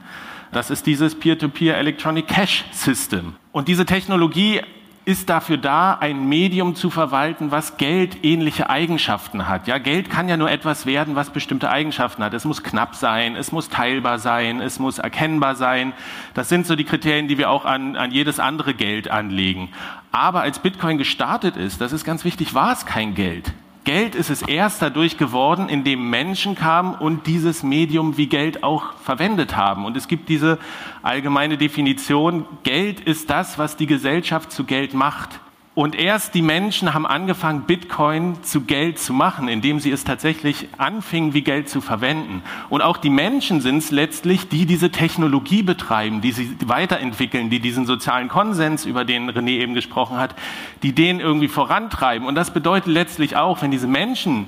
Das 0.52 0.70
ist 0.70 0.86
dieses 0.86 1.16
Peer-to-Peer 1.16 1.78
Electronic 1.78 2.28
Cash 2.28 2.66
System. 2.72 3.36
Und 3.54 3.70
diese 3.70 3.86
Technologie 3.86 4.60
ist 5.08 5.30
dafür 5.30 5.56
da, 5.56 5.94
ein 5.94 6.28
Medium 6.28 6.76
zu 6.76 6.90
verwalten, 6.90 7.50
was 7.50 7.78
geldähnliche 7.78 8.70
Eigenschaften 8.70 9.48
hat. 9.48 9.66
Ja, 9.66 9.78
Geld 9.78 10.10
kann 10.10 10.28
ja 10.28 10.36
nur 10.36 10.52
etwas 10.52 10.86
werden, 10.86 11.16
was 11.16 11.30
bestimmte 11.30 11.70
Eigenschaften 11.70 12.22
hat. 12.26 12.34
Es 12.34 12.44
muss 12.44 12.62
knapp 12.62 12.94
sein, 12.94 13.38
es 13.38 13.54
muss 13.54 13.70
teilbar 13.70 14.20
sein, 14.20 14.60
es 14.60 14.80
muss 14.80 15.00
erkennbar 15.00 15.56
sein. 15.56 15.94
Das 16.34 16.50
sind 16.50 16.68
so 16.68 16.76
die 16.76 16.84
Kriterien, 16.84 17.30
die 17.30 17.38
wir 17.38 17.50
auch 17.50 17.64
an, 17.64 17.96
an 17.96 18.12
jedes 18.12 18.42
andere 18.42 18.74
Geld 18.74 19.10
anlegen. 19.10 19.70
Aber 20.12 20.42
als 20.42 20.60
Bitcoin 20.60 20.98
gestartet 20.98 21.56
ist, 21.56 21.80
das 21.80 21.94
ist 21.94 22.04
ganz 22.04 22.26
wichtig, 22.26 22.54
war 22.54 22.74
es 22.74 22.86
kein 22.86 23.16
Geld. 23.16 23.54
Geld 23.88 24.16
ist 24.16 24.30
es 24.30 24.42
erst 24.42 24.82
dadurch 24.82 25.18
geworden, 25.18 25.70
indem 25.70 26.10
Menschen 26.10 26.56
kamen 26.56 26.94
und 26.94 27.26
dieses 27.26 27.64
Medium 27.64 28.18
wie 28.18 28.28
Geld 28.28 28.62
auch 28.62 28.92
verwendet 28.96 29.56
haben. 29.56 29.86
Und 29.86 29.96
es 29.96 30.10
gibt 30.10 30.28
diese 30.28 30.60
allgemeine 31.04 31.58
Definition, 31.58 32.46
Geld 32.64 33.00
ist 33.00 33.30
das, 33.30 33.58
was 33.58 33.78
die 33.78 33.88
Gesellschaft 33.88 34.52
zu 34.52 34.66
Geld 34.66 34.94
macht. 34.94 35.40
Und 35.78 35.94
erst 35.94 36.34
die 36.34 36.42
Menschen 36.42 36.96
haben 36.96 37.06
angefangen, 37.06 37.66
Bitcoin 37.68 38.42
zu 38.42 38.62
Geld 38.62 38.98
zu 38.98 39.14
machen, 39.14 39.48
indem 39.48 39.80
sie 39.80 39.92
es 39.92 40.04
tatsächlich 40.04 40.70
anfingen, 40.80 41.36
wie 41.36 41.44
Geld 41.44 41.70
zu 41.70 41.82
verwenden. 41.82 42.42
Und 42.70 42.82
auch 42.82 42.98
die 42.98 43.12
Menschen 43.12 43.62
sind 43.62 43.78
es 43.78 43.92
letztlich, 43.92 44.50
die 44.50 44.66
diese 44.66 44.90
Technologie 44.90 45.62
betreiben, 45.62 46.20
die 46.22 46.32
sie 46.32 46.58
weiterentwickeln, 46.66 47.52
die 47.52 47.60
diesen 47.60 47.86
sozialen 47.86 48.28
Konsens, 48.28 48.86
über 48.88 49.06
den 49.06 49.30
René 49.30 49.60
eben 49.60 49.76
gesprochen 49.76 50.18
hat, 50.18 50.34
die 50.82 50.94
den 50.94 51.20
irgendwie 51.20 51.48
vorantreiben. 51.48 52.28
Und 52.28 52.34
das 52.34 52.50
bedeutet 52.50 52.92
letztlich 52.92 53.36
auch, 53.36 53.62
wenn 53.62 53.70
diese 53.70 53.86
Menschen 53.86 54.48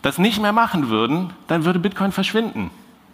das 0.00 0.16
nicht 0.16 0.40
mehr 0.40 0.54
machen 0.54 0.88
würden, 0.88 1.34
dann 1.48 1.66
würde 1.66 1.80
Bitcoin 1.80 2.12
verschwinden. 2.12 2.70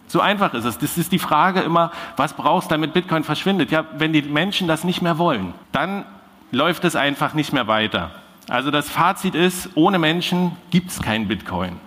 So 0.07 0.21
einfach 0.21 0.53
ist 0.53 0.63
es. 0.63 0.77
Das 0.77 0.97
ist 0.97 1.11
die 1.11 1.19
Frage 1.19 1.59
immer, 1.59 1.91
was 2.15 2.35
brauchst 2.35 2.71
du, 2.71 2.75
damit 2.75 2.93
Bitcoin 2.93 3.25
verschwindet? 3.25 3.69
Ja, 3.69 3.83
wenn 3.97 4.13
die 4.13 4.21
Menschen 4.21 4.69
das 4.69 4.85
nicht 4.85 5.01
mehr 5.01 5.17
wollen, 5.17 5.53
dann 5.73 6.05
läuft 6.51 6.83
es 6.85 6.95
einfach 6.95 7.33
nicht 7.33 7.53
mehr 7.53 7.67
weiter. 7.67 8.11
Also 8.47 8.71
das 8.71 8.89
Fazit 8.89 9.35
ist, 9.35 9.69
ohne 9.75 9.99
Menschen 9.99 10.51
gibt 10.71 10.89
es 10.89 11.01
kein 11.01 11.27
Bitcoin. 11.27 11.79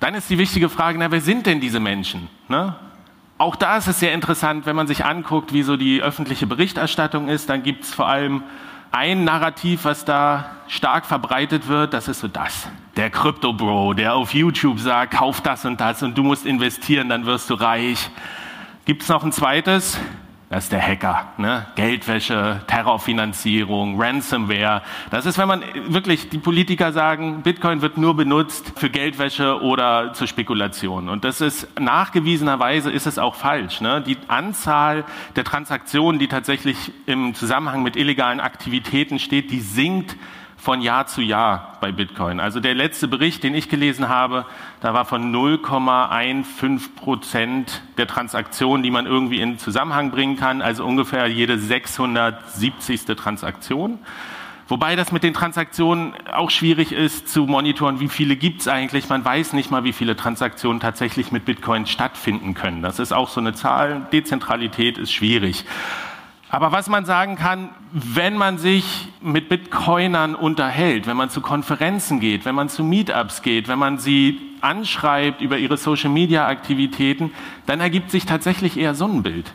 Dann 0.00 0.14
ist 0.14 0.28
die 0.30 0.38
wichtige 0.38 0.68
Frage, 0.68 0.98
na, 0.98 1.10
wer 1.10 1.20
sind 1.20 1.46
denn 1.46 1.60
diese 1.60 1.80
Menschen? 1.80 2.28
Ne? 2.48 2.74
Auch 3.36 3.54
da 3.56 3.76
ist 3.76 3.86
es 3.86 4.00
sehr 4.00 4.12
interessant, 4.12 4.66
wenn 4.66 4.74
man 4.74 4.86
sich 4.88 5.04
anguckt, 5.04 5.52
wie 5.52 5.62
so 5.62 5.76
die 5.76 6.02
öffentliche 6.02 6.46
Berichterstattung 6.46 7.28
ist, 7.28 7.48
dann 7.48 7.62
gibt 7.62 7.84
es 7.84 7.94
vor 7.94 8.08
allem 8.08 8.42
ein 8.90 9.24
Narrativ, 9.24 9.84
was 9.84 10.04
da 10.04 10.50
stark 10.66 11.06
verbreitet 11.06 11.68
wird, 11.68 11.92
das 11.92 12.08
ist 12.08 12.20
so 12.20 12.28
das. 12.28 12.68
Der 12.96 13.10
Crypto 13.10 13.52
Bro, 13.52 13.94
der 13.94 14.14
auf 14.14 14.34
YouTube 14.34 14.80
sagt, 14.80 15.14
kauf 15.14 15.40
das 15.40 15.64
und 15.64 15.80
das 15.80 16.02
und 16.02 16.16
du 16.16 16.22
musst 16.22 16.46
investieren, 16.46 17.08
dann 17.08 17.26
wirst 17.26 17.50
du 17.50 17.54
reich. 17.54 18.10
Gibt 18.86 19.02
es 19.02 19.08
noch 19.08 19.22
ein 19.22 19.30
zweites? 19.30 19.98
Das 20.50 20.64
ist 20.64 20.72
der 20.72 20.80
Hacker. 20.80 21.34
Ne? 21.36 21.66
Geldwäsche, 21.74 22.62
Terrorfinanzierung, 22.66 24.00
Ransomware. 24.00 24.80
Das 25.10 25.26
ist, 25.26 25.36
wenn 25.36 25.46
man 25.46 25.62
wirklich, 25.88 26.30
die 26.30 26.38
Politiker 26.38 26.92
sagen, 26.92 27.42
Bitcoin 27.42 27.82
wird 27.82 27.98
nur 27.98 28.16
benutzt 28.16 28.72
für 28.76 28.88
Geldwäsche 28.88 29.60
oder 29.60 30.14
zur 30.14 30.26
Spekulation. 30.26 31.10
Und 31.10 31.24
das 31.24 31.42
ist 31.42 31.68
nachgewiesenerweise 31.78 32.90
ist 32.90 33.06
es 33.06 33.18
auch 33.18 33.34
falsch. 33.34 33.82
Ne? 33.82 34.00
Die 34.00 34.16
Anzahl 34.28 35.04
der 35.36 35.44
Transaktionen, 35.44 36.18
die 36.18 36.28
tatsächlich 36.28 36.92
im 37.04 37.34
Zusammenhang 37.34 37.82
mit 37.82 37.96
illegalen 37.96 38.40
Aktivitäten 38.40 39.18
steht, 39.18 39.50
die 39.50 39.60
sinkt 39.60 40.16
von 40.68 40.82
Jahr 40.82 41.06
zu 41.06 41.22
Jahr 41.22 41.78
bei 41.80 41.92
Bitcoin. 41.92 42.40
Also 42.40 42.60
der 42.60 42.74
letzte 42.74 43.08
Bericht, 43.08 43.42
den 43.42 43.54
ich 43.54 43.70
gelesen 43.70 44.10
habe, 44.10 44.44
da 44.82 44.92
war 44.92 45.06
von 45.06 45.34
0,15 45.34 46.94
Prozent 46.94 47.80
der 47.96 48.06
Transaktionen, 48.06 48.82
die 48.82 48.90
man 48.90 49.06
irgendwie 49.06 49.40
in 49.40 49.58
Zusammenhang 49.58 50.10
bringen 50.10 50.36
kann, 50.36 50.60
also 50.60 50.84
ungefähr 50.84 51.26
jede 51.26 51.58
670. 51.58 53.06
Transaktion. 53.16 53.98
Wobei 54.66 54.94
das 54.94 55.10
mit 55.10 55.22
den 55.22 55.32
Transaktionen 55.32 56.12
auch 56.30 56.50
schwierig 56.50 56.92
ist 56.92 57.30
zu 57.30 57.46
monitoren, 57.46 58.00
wie 58.00 58.08
viele 58.08 58.36
gibt 58.36 58.60
es 58.60 58.68
eigentlich. 58.68 59.08
Man 59.08 59.24
weiß 59.24 59.54
nicht 59.54 59.70
mal, 59.70 59.84
wie 59.84 59.94
viele 59.94 60.16
Transaktionen 60.16 60.80
tatsächlich 60.80 61.32
mit 61.32 61.46
Bitcoin 61.46 61.86
stattfinden 61.86 62.52
können. 62.52 62.82
Das 62.82 62.98
ist 62.98 63.12
auch 63.12 63.30
so 63.30 63.40
eine 63.40 63.54
Zahl. 63.54 64.06
Dezentralität 64.12 64.98
ist 64.98 65.14
schwierig. 65.14 65.64
Aber 66.50 66.72
was 66.72 66.88
man 66.88 67.04
sagen 67.04 67.36
kann, 67.36 67.70
wenn 67.92 68.36
man 68.36 68.58
sich 68.58 69.08
mit 69.20 69.48
Bitcoinern 69.48 70.34
unterhält, 70.34 71.06
wenn 71.06 71.16
man 71.16 71.28
zu 71.28 71.40
Konferenzen 71.40 72.20
geht, 72.20 72.44
wenn 72.44 72.54
man 72.54 72.68
zu 72.68 72.82
Meetups 72.82 73.42
geht, 73.42 73.68
wenn 73.68 73.78
man 73.78 73.98
sie 73.98 74.40
anschreibt 74.60 75.42
über 75.42 75.58
ihre 75.58 75.76
Social-Media-Aktivitäten, 75.76 77.32
dann 77.66 77.80
ergibt 77.80 78.10
sich 78.10 78.24
tatsächlich 78.24 78.78
eher 78.78 78.94
so 78.94 79.06
ein 79.06 79.22
Bild. 79.22 79.52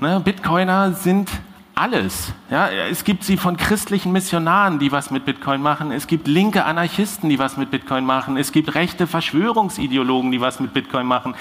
Ne? 0.00 0.20
Bitcoiner 0.20 0.92
sind 0.92 1.28
alles. 1.74 2.32
Ja, 2.50 2.68
es 2.68 3.04
gibt 3.04 3.24
sie 3.24 3.36
von 3.36 3.56
christlichen 3.56 4.12
Missionaren, 4.12 4.78
die 4.78 4.92
was 4.92 5.10
mit 5.10 5.24
Bitcoin 5.24 5.62
machen. 5.62 5.92
Es 5.92 6.06
gibt 6.06 6.28
linke 6.28 6.64
Anarchisten, 6.64 7.30
die 7.30 7.38
was 7.38 7.56
mit 7.56 7.70
Bitcoin 7.70 8.04
machen. 8.04 8.36
Es 8.36 8.52
gibt 8.52 8.74
rechte 8.74 9.06
Verschwörungsideologen, 9.06 10.30
die 10.30 10.40
was 10.40 10.60
mit 10.60 10.74
Bitcoin 10.74 11.06
machen. 11.06 11.34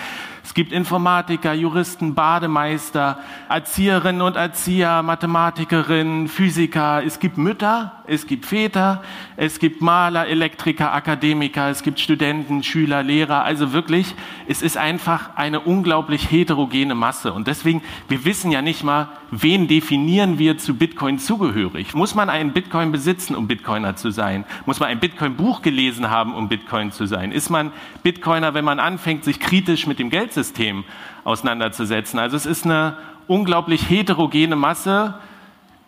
Es 0.44 0.54
gibt 0.54 0.72
Informatiker, 0.72 1.54
Juristen, 1.54 2.16
Bademeister, 2.16 3.20
Erzieherinnen 3.50 4.22
und 4.22 4.36
Erzieher, 4.36 5.04
Mathematikerinnen, 5.04 6.28
Physiker. 6.28 7.04
Es 7.06 7.20
gibt 7.20 7.38
Mütter, 7.38 8.04
es 8.08 8.26
gibt 8.26 8.46
Väter, 8.46 9.04
es 9.38 9.60
gibt 9.60 9.82
Maler, 9.82 10.28
Elektriker, 10.28 10.94
Akademiker, 10.94 11.70
es 11.70 11.84
gibt 11.84 12.00
Studenten, 12.00 12.64
Schüler, 12.64 13.04
Lehrer. 13.04 13.44
Also 13.44 13.74
wirklich, 13.74 14.16
es 14.48 14.62
ist 14.62 14.78
einfach 14.78 15.36
eine 15.36 15.60
unglaublich 15.60 16.32
heterogene 16.32 16.96
Masse. 16.96 17.34
Und 17.34 17.48
deswegen, 17.48 17.82
wir 18.08 18.26
wissen 18.26 18.52
ja 18.52 18.62
nicht 18.62 18.84
mal, 18.84 19.10
wen 19.32 19.68
definieren 19.68 20.40
wir 20.40 20.58
zu 20.58 20.74
Bitcoin 20.76 21.20
zugehörig. 21.20 21.94
Muss 21.94 22.16
man 22.16 22.30
einen 22.30 22.54
Bitcoin 22.54 22.92
besitzen, 22.92 23.36
um 23.36 23.48
Bitcoiner 23.48 23.96
zu 23.96 24.12
sein? 24.12 24.46
Muss 24.66 24.80
man 24.80 24.90
ein 24.90 25.00
Bitcoin-Buch 25.00 25.62
gelesen 25.62 26.10
haben, 26.10 26.34
um 26.34 26.50
Bitcoin 26.50 26.92
zu 26.92 27.06
sein? 27.06 27.32
Ist 27.32 27.50
man 27.50 27.72
Bitcoiner, 28.04 28.54
wenn 28.54 28.66
man 28.66 28.80
anfängt, 28.80 29.24
sich 29.24 29.40
kritisch 29.40 29.86
mit 29.86 30.00
dem 30.00 30.10
Geldsystem 30.30 30.84
auseinanderzusetzen? 31.24 32.20
Also 32.20 32.38
es 32.38 32.46
ist 32.46 32.66
eine 32.66 32.98
unglaublich 33.28 33.90
heterogene 33.90 34.56
Masse, 34.56 35.16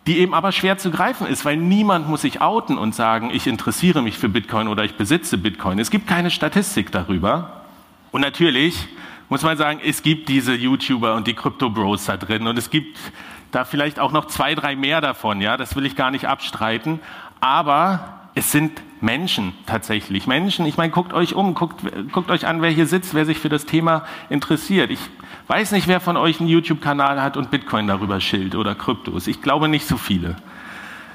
die 0.06 0.18
eben 0.18 0.34
aber 0.34 0.50
schwer 0.50 0.78
zu 0.78 0.90
greifen 0.90 1.28
ist, 1.28 1.44
weil 1.44 1.56
niemand 1.56 2.08
muss 2.08 2.22
sich 2.22 2.40
outen 2.40 2.76
und 2.76 2.94
sagen, 2.94 3.30
ich 3.32 3.46
interessiere 3.46 4.02
mich 4.02 4.18
für 4.18 4.28
Bitcoin 4.28 4.66
oder 4.66 4.84
ich 4.84 4.96
besitze 4.96 5.38
Bitcoin. 5.38 5.78
Es 5.78 5.90
gibt 5.90 6.08
keine 6.08 6.30
Statistik 6.30 6.90
darüber. 6.90 7.62
Und 8.10 8.20
natürlich 8.20 8.88
muss 9.28 9.42
man 9.42 9.56
sagen, 9.56 9.80
es 9.82 10.02
gibt 10.02 10.28
diese 10.28 10.54
YouTuber 10.54 11.14
und 11.14 11.28
die 11.28 11.34
Crypto-Bros 11.34 12.06
da 12.06 12.16
drin 12.16 12.46
und 12.46 12.58
es 12.58 12.68
gibt 12.68 12.98
da 13.52 13.64
vielleicht 13.64 14.00
auch 14.00 14.12
noch 14.12 14.26
zwei, 14.26 14.54
drei 14.54 14.76
mehr 14.76 15.00
davon, 15.00 15.40
ja, 15.40 15.56
das 15.56 15.76
will 15.76 15.86
ich 15.86 15.94
gar 15.94 16.10
nicht 16.10 16.26
abstreiten, 16.26 17.00
aber 17.40 18.21
es 18.34 18.50
sind 18.50 18.80
Menschen 19.00 19.52
tatsächlich. 19.66 20.26
Menschen, 20.26 20.64
ich 20.64 20.76
meine, 20.76 20.92
guckt 20.92 21.12
euch 21.12 21.34
um, 21.34 21.54
guckt, 21.54 21.82
guckt 22.12 22.30
euch 22.30 22.46
an, 22.46 22.62
wer 22.62 22.70
hier 22.70 22.86
sitzt, 22.86 23.14
wer 23.14 23.26
sich 23.26 23.38
für 23.38 23.48
das 23.48 23.66
Thema 23.66 24.04
interessiert. 24.30 24.90
Ich 24.90 25.00
weiß 25.48 25.72
nicht, 25.72 25.88
wer 25.88 26.00
von 26.00 26.16
euch 26.16 26.40
einen 26.40 26.48
YouTube-Kanal 26.48 27.20
hat 27.20 27.36
und 27.36 27.50
Bitcoin 27.50 27.88
darüber 27.88 28.20
schild 28.20 28.54
oder 28.54 28.74
Kryptos. 28.74 29.26
Ich 29.26 29.42
glaube 29.42 29.68
nicht 29.68 29.86
so 29.86 29.96
viele. 29.96 30.36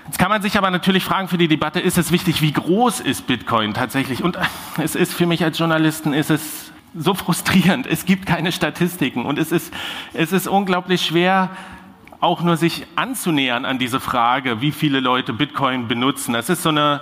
Jetzt 0.06 0.20
kann 0.20 0.30
man 0.30 0.42
sich 0.42 0.58
aber 0.58 0.70
natürlich 0.70 1.04
fragen 1.04 1.28
für 1.28 1.38
die 1.38 1.48
Debatte, 1.48 1.80
ist 1.80 1.98
es 1.98 2.12
wichtig, 2.12 2.42
wie 2.42 2.54
groß 2.54 3.02
ist 3.02 3.28
Bitcoin 3.28 3.74
tatsächlich? 3.74 4.24
Und 4.24 4.38
es 4.78 4.96
ist 4.96 5.14
für 5.14 5.26
mich 5.26 5.44
als 5.44 5.58
Journalisten, 5.58 6.14
ist 6.14 6.30
es 6.30 6.72
so 6.96 7.14
frustrierend. 7.14 7.88
Es 7.88 8.06
gibt 8.06 8.26
keine 8.26 8.52
Statistiken 8.52 9.26
und 9.26 9.38
es 9.38 9.52
ist, 9.52 9.74
es 10.14 10.32
ist 10.32 10.48
unglaublich 10.48 11.06
schwer, 11.06 11.50
auch 12.20 12.42
nur 12.42 12.58
sich 12.58 12.86
anzunähern 12.96 13.66
an 13.66 13.78
diese 13.78 14.00
Frage, 14.00 14.62
wie 14.62 14.72
viele 14.72 15.00
Leute 15.00 15.34
Bitcoin 15.34 15.88
benutzen. 15.88 16.34
Das 16.34 16.50
ist 16.50 16.64
so 16.64 16.70
eine 16.70 17.02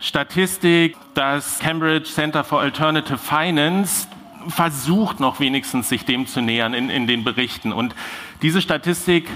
Statistik, 0.00 0.96
das 1.14 1.58
Cambridge 1.58 2.08
Center 2.08 2.44
for 2.44 2.60
Alternative 2.60 3.18
Finance 3.18 4.08
versucht 4.48 5.20
noch 5.20 5.40
wenigstens 5.40 5.88
sich 5.88 6.04
dem 6.04 6.26
zu 6.26 6.40
nähern 6.40 6.74
in, 6.74 6.90
in 6.90 7.06
den 7.06 7.24
Berichten. 7.24 7.72
Und 7.72 7.94
diese 8.42 8.62
Statistik 8.62 9.28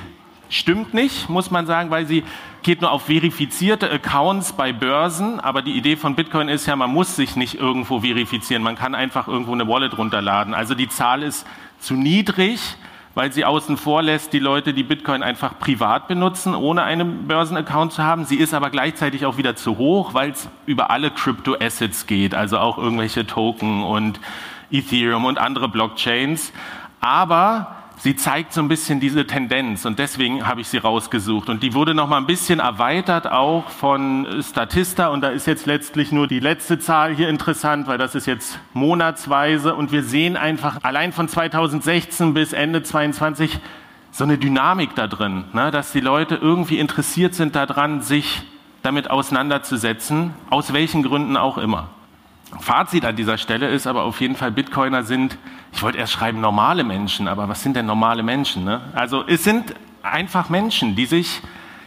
stimmt 0.48 0.94
nicht, 0.94 1.28
muss 1.28 1.50
man 1.50 1.66
sagen, 1.66 1.90
weil 1.90 2.06
sie 2.06 2.24
geht 2.62 2.80
nur 2.80 2.92
auf 2.92 3.06
verifizierte 3.06 3.90
Accounts 3.90 4.52
bei 4.52 4.72
Börsen. 4.72 5.40
Aber 5.40 5.62
die 5.62 5.72
Idee 5.72 5.96
von 5.96 6.14
Bitcoin 6.14 6.48
ist 6.48 6.66
ja, 6.66 6.76
man 6.76 6.90
muss 6.90 7.16
sich 7.16 7.36
nicht 7.36 7.56
irgendwo 7.56 8.00
verifizieren. 8.00 8.62
Man 8.62 8.76
kann 8.76 8.94
einfach 8.94 9.28
irgendwo 9.28 9.52
eine 9.52 9.66
Wallet 9.66 9.98
runterladen. 9.98 10.54
Also 10.54 10.74
die 10.74 10.88
Zahl 10.88 11.22
ist 11.22 11.46
zu 11.80 11.94
niedrig 11.94 12.76
weil 13.14 13.32
sie 13.32 13.44
außen 13.44 13.76
vor 13.76 14.02
lässt, 14.02 14.32
die 14.32 14.38
Leute, 14.38 14.72
die 14.72 14.82
Bitcoin 14.82 15.22
einfach 15.22 15.58
privat 15.58 16.08
benutzen, 16.08 16.54
ohne 16.54 16.82
einen 16.82 17.26
Börsenaccount 17.26 17.92
zu 17.92 18.02
haben. 18.02 18.24
Sie 18.24 18.36
ist 18.36 18.54
aber 18.54 18.70
gleichzeitig 18.70 19.26
auch 19.26 19.36
wieder 19.36 19.56
zu 19.56 19.76
hoch, 19.78 20.14
weil 20.14 20.30
es 20.30 20.48
über 20.66 20.90
alle 20.90 21.10
Crypto-Assets 21.10 22.06
geht, 22.06 22.34
also 22.34 22.58
auch 22.58 22.78
irgendwelche 22.78 23.26
Token 23.26 23.82
und 23.82 24.20
Ethereum 24.70 25.24
und 25.24 25.38
andere 25.38 25.68
Blockchains. 25.68 26.52
Aber 27.00 27.81
sie 27.98 28.16
zeigt 28.16 28.52
so 28.52 28.60
ein 28.60 28.68
bisschen 28.68 29.00
diese 29.00 29.26
Tendenz 29.26 29.84
und 29.84 29.98
deswegen 29.98 30.46
habe 30.46 30.60
ich 30.60 30.68
sie 30.68 30.78
rausgesucht. 30.78 31.48
Und 31.48 31.62
die 31.62 31.74
wurde 31.74 31.94
noch 31.94 32.08
mal 32.08 32.18
ein 32.18 32.26
bisschen 32.26 32.60
erweitert 32.60 33.30
auch 33.30 33.68
von 33.68 34.26
Statista 34.42 35.08
und 35.08 35.20
da 35.20 35.28
ist 35.28 35.46
jetzt 35.46 35.66
letztlich 35.66 36.12
nur 36.12 36.26
die 36.26 36.40
letzte 36.40 36.78
Zahl 36.78 37.14
hier 37.14 37.28
interessant, 37.28 37.86
weil 37.86 37.98
das 37.98 38.14
ist 38.14 38.26
jetzt 38.26 38.58
monatsweise 38.72 39.74
und 39.74 39.92
wir 39.92 40.02
sehen 40.02 40.36
einfach 40.36 40.78
allein 40.82 41.12
von 41.12 41.28
2016 41.28 42.34
bis 42.34 42.52
Ende 42.52 42.82
22 42.82 43.58
so 44.10 44.24
eine 44.24 44.36
Dynamik 44.36 44.94
da 44.94 45.06
drin, 45.06 45.44
ne? 45.52 45.70
dass 45.70 45.92
die 45.92 46.00
Leute 46.00 46.34
irgendwie 46.36 46.78
interessiert 46.78 47.34
sind 47.34 47.56
daran, 47.56 48.02
sich 48.02 48.42
damit 48.82 49.10
auseinanderzusetzen, 49.10 50.34
aus 50.50 50.72
welchen 50.72 51.02
Gründen 51.02 51.36
auch 51.36 51.56
immer. 51.56 51.88
Fazit 52.60 53.04
an 53.04 53.16
dieser 53.16 53.38
Stelle 53.38 53.68
ist 53.68 53.86
aber 53.86 54.04
auf 54.04 54.20
jeden 54.20 54.36
Fall, 54.36 54.52
Bitcoiner 54.52 55.02
sind, 55.02 55.38
ich 55.72 55.82
wollte 55.82 55.98
erst 55.98 56.12
schreiben, 56.12 56.40
normale 56.40 56.84
Menschen, 56.84 57.28
aber 57.28 57.48
was 57.48 57.62
sind 57.62 57.76
denn 57.76 57.86
normale 57.86 58.22
Menschen? 58.22 58.64
Ne? 58.64 58.80
Also 58.94 59.24
es 59.26 59.44
sind 59.44 59.74
einfach 60.02 60.48
Menschen, 60.48 60.94
die 60.94 61.06
sich, 61.06 61.40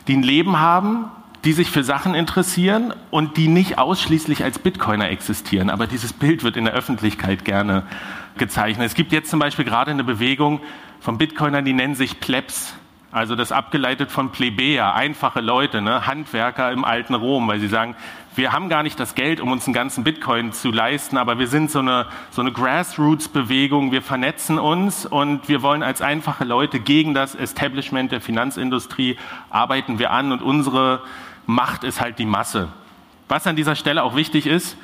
die 0.08 0.16
ein 0.16 0.24
Leben 0.24 0.60
haben, 0.60 1.06
die 1.46 1.54
sich 1.54 1.70
für 1.70 1.84
Sachen 1.84 2.16
interessieren 2.16 2.94
und 3.12 3.38
die 3.38 3.48
nicht 3.48 3.78
ausschließlich 3.78 4.44
als 4.44 4.58
Bitcoiner 4.58 5.10
existieren. 5.10 5.70
Aber 5.70 5.86
dieses 5.86 6.12
Bild 6.12 6.44
wird 6.44 6.58
in 6.58 6.66
der 6.66 6.74
Öffentlichkeit 6.74 7.46
gerne 7.46 7.84
gezeichnet. 8.38 8.88
Es 8.88 8.96
gibt 8.96 9.12
jetzt 9.12 9.30
zum 9.30 9.40
Beispiel 9.40 9.64
gerade 9.64 9.92
eine 9.92 10.04
Bewegung 10.04 10.60
von 11.00 11.20
Bitcoinern, 11.20 11.64
die 11.64 11.74
nennen 11.74 11.94
sich 11.94 12.20
Plebs. 12.20 12.74
Also 13.12 13.36
das 13.36 13.52
abgeleitet 13.52 14.12
von 14.12 14.32
Plebejer, 14.32 14.96
einfache 14.96 15.40
Leute, 15.40 15.82
ne? 15.82 16.06
Handwerker 16.06 16.72
im 16.72 16.84
alten 16.84 17.14
Rom, 17.14 17.48
weil 17.48 17.60
sie 17.60 17.70
sagen, 17.70 17.96
wir 18.36 18.52
haben 18.52 18.70
gar 18.70 18.84
nicht 18.84 19.00
das 19.00 19.16
Geld, 19.16 19.40
um 19.40 19.52
uns 19.52 19.66
einen 19.66 19.74
ganzen 19.74 20.04
Bitcoin 20.04 20.52
zu 20.52 20.72
leisten, 20.72 21.18
aber 21.18 21.40
wir 21.40 21.48
sind 21.48 21.72
so 21.72 21.80
eine, 21.80 22.08
so 22.32 22.42
eine 22.42 22.52
Grassroots-Bewegung, 22.52 23.92
wir 23.92 24.02
vernetzen 24.02 24.60
uns 24.60 25.06
und 25.06 25.48
wir 25.48 25.62
wollen 25.62 25.84
als 25.84 26.02
einfache 26.02 26.44
Leute 26.44 26.80
gegen 26.80 27.14
das 27.14 27.36
Establishment 27.36 28.12
der 28.12 28.22
Finanzindustrie 28.22 29.18
arbeiten 29.50 30.00
wir 30.00 30.12
an 30.12 30.32
und 30.32 30.42
unsere 30.42 31.02
Macht 31.46 31.84
ist 31.84 32.02
halt 32.02 32.20
die 32.20 32.26
Masse. 32.26 32.70
Was 33.28 33.48
an 33.48 33.56
dieser 33.56 33.76
Stelle 33.76 34.04
auch 34.04 34.16
wichtig 34.16 34.48
ist, 34.48 34.78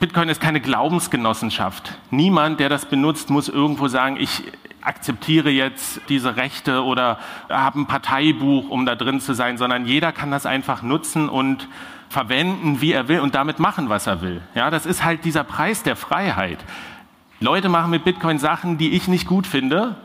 Bitcoin 0.00 0.28
ist 0.28 0.40
keine 0.40 0.60
Glaubensgenossenschaft. 0.60 1.96
Niemand, 2.10 2.60
der 2.60 2.68
das 2.68 2.86
benutzt, 2.86 3.30
muss 3.30 3.48
irgendwo 3.48 3.88
sagen, 3.88 4.16
ich 4.18 4.42
akzeptiere 4.82 5.50
jetzt 5.50 6.00
diese 6.08 6.36
Rechte 6.36 6.84
oder 6.84 7.18
habe 7.48 7.80
ein 7.80 7.86
Parteibuch, 7.86 8.68
um 8.68 8.84
da 8.84 8.94
drin 8.94 9.20
zu 9.20 9.32
sein, 9.34 9.58
sondern 9.58 9.86
jeder 9.86 10.12
kann 10.12 10.30
das 10.30 10.46
einfach 10.46 10.82
nutzen 10.82 11.28
und 11.28 11.66
verwenden, 12.16 12.80
wie 12.80 12.92
er 12.92 13.08
will 13.08 13.20
und 13.20 13.34
damit 13.34 13.58
machen, 13.58 13.90
was 13.90 14.06
er 14.06 14.22
will. 14.22 14.40
Ja, 14.54 14.70
das 14.70 14.86
ist 14.86 15.04
halt 15.04 15.26
dieser 15.26 15.44
Preis 15.44 15.82
der 15.82 15.96
Freiheit. 15.96 16.56
Leute 17.40 17.68
machen 17.68 17.90
mit 17.90 18.04
Bitcoin 18.04 18.38
Sachen, 18.38 18.78
die 18.78 18.92
ich 18.92 19.06
nicht 19.06 19.26
gut 19.26 19.46
finde, 19.46 19.96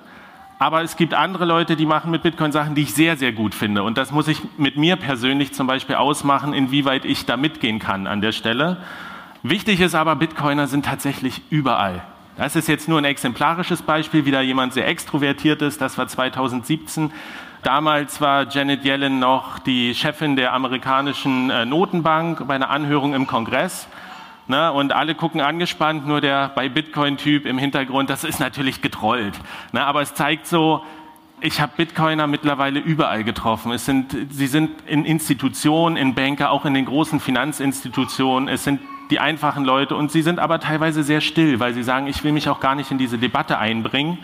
aber 0.60 0.82
es 0.82 0.98
gibt 0.98 1.14
andere 1.14 1.46
Leute, 1.46 1.78
die 1.78 1.86
machen 1.86 2.12
mit 2.12 2.22
Bitcoin 2.22 2.52
Sachen, 2.52 2.76
die 2.76 2.82
ich 2.82 2.94
sehr, 2.94 3.16
sehr 3.16 3.32
gut 3.32 3.56
finde. 3.56 3.84
Und 3.84 3.98
das 3.98 4.12
muss 4.12 4.28
ich 4.28 4.42
mit 4.58 4.76
mir 4.76 4.98
persönlich 4.98 5.54
zum 5.54 5.68
Beispiel 5.68 5.96
ausmachen, 5.96 6.54
inwieweit 6.54 7.06
ich 7.06 7.26
da 7.26 7.38
mitgehen 7.38 7.80
kann 7.80 8.08
an 8.08 8.20
der 8.20 8.34
Stelle. 8.34 8.76
Wichtig 9.42 9.80
ist 9.80 9.96
aber, 9.96 10.18
Bitcoiner 10.18 10.68
sind 10.68 10.84
tatsächlich 10.84 11.42
überall. 11.50 12.02
Das 12.36 12.58
ist 12.58 12.68
jetzt 12.68 12.90
nur 12.90 12.98
ein 12.98 13.06
exemplarisches 13.06 13.84
Beispiel, 13.84 14.26
wie 14.26 14.32
da 14.32 14.42
jemand 14.42 14.74
sehr 14.74 14.90
extrovertiert 14.90 15.62
ist. 15.62 15.80
Das 15.80 15.98
war 15.98 16.10
2017. 16.10 17.14
Damals 17.64 18.20
war 18.20 18.50
Janet 18.50 18.84
Yellen 18.84 19.20
noch 19.20 19.60
die 19.60 19.94
Chefin 19.94 20.36
der 20.36 20.54
amerikanischen 20.54 21.52
äh, 21.52 21.64
Notenbank 21.64 22.48
bei 22.48 22.56
einer 22.56 22.72
Anhörung 22.72 23.14
im 23.14 23.28
Kongress. 23.28 23.88
Ne, 24.48 24.72
und 24.72 24.92
alle 24.92 25.14
gucken 25.14 25.40
angespannt, 25.40 26.08
nur 26.08 26.20
der 26.20 26.50
bei 26.50 26.68
Bitcoin-Typ 26.68 27.46
im 27.46 27.60
Hintergrund, 27.60 28.10
das 28.10 28.24
ist 28.24 28.40
natürlich 28.40 28.82
getrollt. 28.82 29.40
Ne, 29.72 29.86
aber 29.86 30.02
es 30.02 30.16
zeigt 30.16 30.48
so, 30.48 30.84
ich 31.40 31.62
habe 31.62 31.74
Bitcoiner 31.78 32.26
mittlerweile 32.26 32.80
überall 32.80 33.24
getroffen. 33.24 33.72
Es 33.72 33.86
sind, 33.86 34.16
sie 34.32 34.48
sind 34.48 34.72
in 34.88 35.06
Institutionen, 35.06 35.98
in 35.98 36.16
Banker, 36.16 36.52
auch 36.52 36.66
in 36.66 36.74
den 36.74 36.86
großen 36.86 37.20
Finanzinstitutionen. 37.20 38.50
Es 38.50 38.64
sind 38.64 38.82
die 39.12 39.20
einfachen 39.20 39.66
Leute. 39.66 39.96
Und 39.96 40.12
sie 40.12 40.22
sind 40.22 40.40
aber 40.40 40.60
teilweise 40.60 41.04
sehr 41.04 41.22
still, 41.22 41.60
weil 41.60 41.74
sie 41.74 41.84
sagen, 41.84 42.08
ich 42.08 42.24
will 42.24 42.32
mich 42.32 42.50
auch 42.50 42.60
gar 42.60 42.76
nicht 42.76 42.92
in 42.92 42.98
diese 42.98 43.18
Debatte 43.18 43.58
einbringen. 43.58 44.20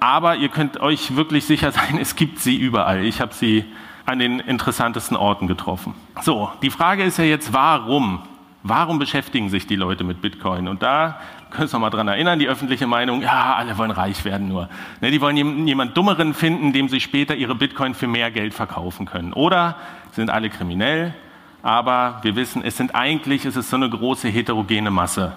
Aber 0.00 0.36
ihr 0.36 0.48
könnt 0.48 0.80
euch 0.80 1.16
wirklich 1.16 1.44
sicher 1.44 1.72
sein, 1.72 1.98
es 2.00 2.16
gibt 2.16 2.38
sie 2.38 2.56
überall. 2.56 3.04
Ich 3.04 3.20
habe 3.20 3.34
sie 3.34 3.64
an 4.06 4.18
den 4.18 4.40
interessantesten 4.40 5.16
Orten 5.16 5.46
getroffen. 5.46 5.94
So, 6.22 6.50
die 6.62 6.70
Frage 6.70 7.04
ist 7.04 7.18
ja 7.18 7.24
jetzt, 7.24 7.52
warum? 7.52 8.22
Warum 8.62 8.98
beschäftigen 8.98 9.50
sich 9.50 9.66
die 9.66 9.76
Leute 9.76 10.02
mit 10.02 10.20
Bitcoin? 10.20 10.66
Und 10.66 10.82
da 10.82 11.20
können 11.50 11.70
wir 11.70 11.74
uns 11.74 11.80
mal 11.80 11.90
dran 11.90 12.08
erinnern, 12.08 12.38
die 12.38 12.48
öffentliche 12.48 12.86
Meinung, 12.86 13.22
ja, 13.22 13.54
alle 13.54 13.76
wollen 13.78 13.90
reich 13.90 14.24
werden 14.24 14.48
nur. 14.48 14.68
Ne, 15.00 15.10
die 15.10 15.20
wollen 15.20 15.66
jemanden 15.66 15.94
Dummeren 15.94 16.34
finden, 16.34 16.72
dem 16.72 16.88
sie 16.88 17.00
später 17.00 17.36
ihre 17.36 17.54
Bitcoin 17.54 17.94
für 17.94 18.06
mehr 18.06 18.30
Geld 18.30 18.54
verkaufen 18.54 19.06
können. 19.06 19.32
Oder 19.32 19.76
sind 20.12 20.30
alle 20.30 20.50
kriminell, 20.50 21.14
aber 21.62 22.18
wir 22.22 22.34
wissen, 22.34 22.62
es 22.64 22.76
sind 22.76 22.94
eigentlich, 22.94 23.44
es 23.44 23.56
ist 23.56 23.70
so 23.70 23.76
eine 23.76 23.88
große 23.88 24.28
heterogene 24.28 24.90
Masse. 24.90 25.34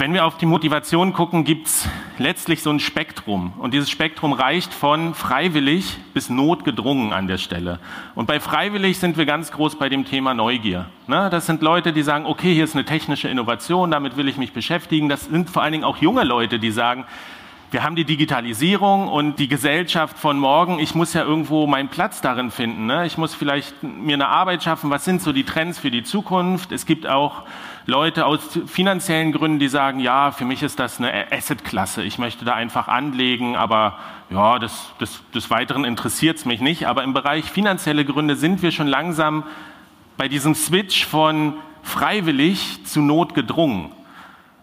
Wenn 0.00 0.14
wir 0.14 0.26
auf 0.26 0.36
die 0.36 0.46
Motivation 0.46 1.12
gucken, 1.12 1.42
gibt 1.42 1.66
es 1.66 1.88
letztlich 2.18 2.62
so 2.62 2.70
ein 2.70 2.78
Spektrum. 2.78 3.52
Und 3.58 3.74
dieses 3.74 3.90
Spektrum 3.90 4.32
reicht 4.32 4.72
von 4.72 5.12
freiwillig 5.12 5.96
bis 6.14 6.30
notgedrungen 6.30 7.12
an 7.12 7.26
der 7.26 7.36
Stelle. 7.36 7.80
Und 8.14 8.26
bei 8.26 8.38
freiwillig 8.38 9.00
sind 9.00 9.16
wir 9.16 9.26
ganz 9.26 9.50
groß 9.50 9.76
bei 9.76 9.88
dem 9.88 10.04
Thema 10.04 10.34
Neugier. 10.34 10.86
Ne? 11.08 11.30
Das 11.30 11.46
sind 11.46 11.62
Leute, 11.62 11.92
die 11.92 12.04
sagen, 12.04 12.26
okay, 12.26 12.54
hier 12.54 12.62
ist 12.62 12.76
eine 12.76 12.84
technische 12.84 13.26
Innovation, 13.26 13.90
damit 13.90 14.16
will 14.16 14.28
ich 14.28 14.36
mich 14.36 14.52
beschäftigen. 14.52 15.08
Das 15.08 15.24
sind 15.24 15.50
vor 15.50 15.62
allen 15.62 15.72
Dingen 15.72 15.84
auch 15.84 15.96
junge 15.96 16.22
Leute, 16.22 16.60
die 16.60 16.70
sagen, 16.70 17.04
wir 17.72 17.82
haben 17.82 17.96
die 17.96 18.04
Digitalisierung 18.04 19.08
und 19.08 19.40
die 19.40 19.48
Gesellschaft 19.48 20.16
von 20.16 20.38
morgen. 20.38 20.78
Ich 20.78 20.94
muss 20.94 21.12
ja 21.12 21.22
irgendwo 21.22 21.66
meinen 21.66 21.88
Platz 21.88 22.20
darin 22.20 22.52
finden. 22.52 22.86
Ne? 22.86 23.04
Ich 23.04 23.18
muss 23.18 23.34
vielleicht 23.34 23.82
mir 23.82 24.14
eine 24.14 24.28
Arbeit 24.28 24.62
schaffen. 24.62 24.90
Was 24.90 25.04
sind 25.04 25.20
so 25.20 25.32
die 25.32 25.44
Trends 25.44 25.78
für 25.78 25.90
die 25.90 26.04
Zukunft? 26.04 26.70
Es 26.70 26.86
gibt 26.86 27.06
auch 27.06 27.42
Leute 27.90 28.26
aus 28.26 28.40
finanziellen 28.66 29.32
Gründen, 29.32 29.58
die 29.58 29.68
sagen, 29.68 29.98
ja, 29.98 30.30
für 30.30 30.44
mich 30.44 30.62
ist 30.62 30.78
das 30.78 30.98
eine 30.98 31.32
Assetklasse. 31.32 32.02
Ich 32.02 32.18
möchte 32.18 32.44
da 32.44 32.52
einfach 32.52 32.86
anlegen, 32.86 33.56
aber 33.56 33.98
ja, 34.28 34.58
das, 34.58 34.92
das, 34.98 35.22
des 35.34 35.48
Weiteren 35.48 35.86
interessiert 35.86 36.36
es 36.36 36.44
mich 36.44 36.60
nicht. 36.60 36.86
Aber 36.86 37.02
im 37.02 37.14
Bereich 37.14 37.46
finanzielle 37.46 38.04
Gründe 38.04 38.36
sind 38.36 38.60
wir 38.60 38.72
schon 38.72 38.88
langsam 38.88 39.42
bei 40.18 40.28
diesem 40.28 40.54
Switch 40.54 41.06
von 41.06 41.54
freiwillig 41.82 42.84
zu 42.84 43.00
notgedrungen. 43.00 43.90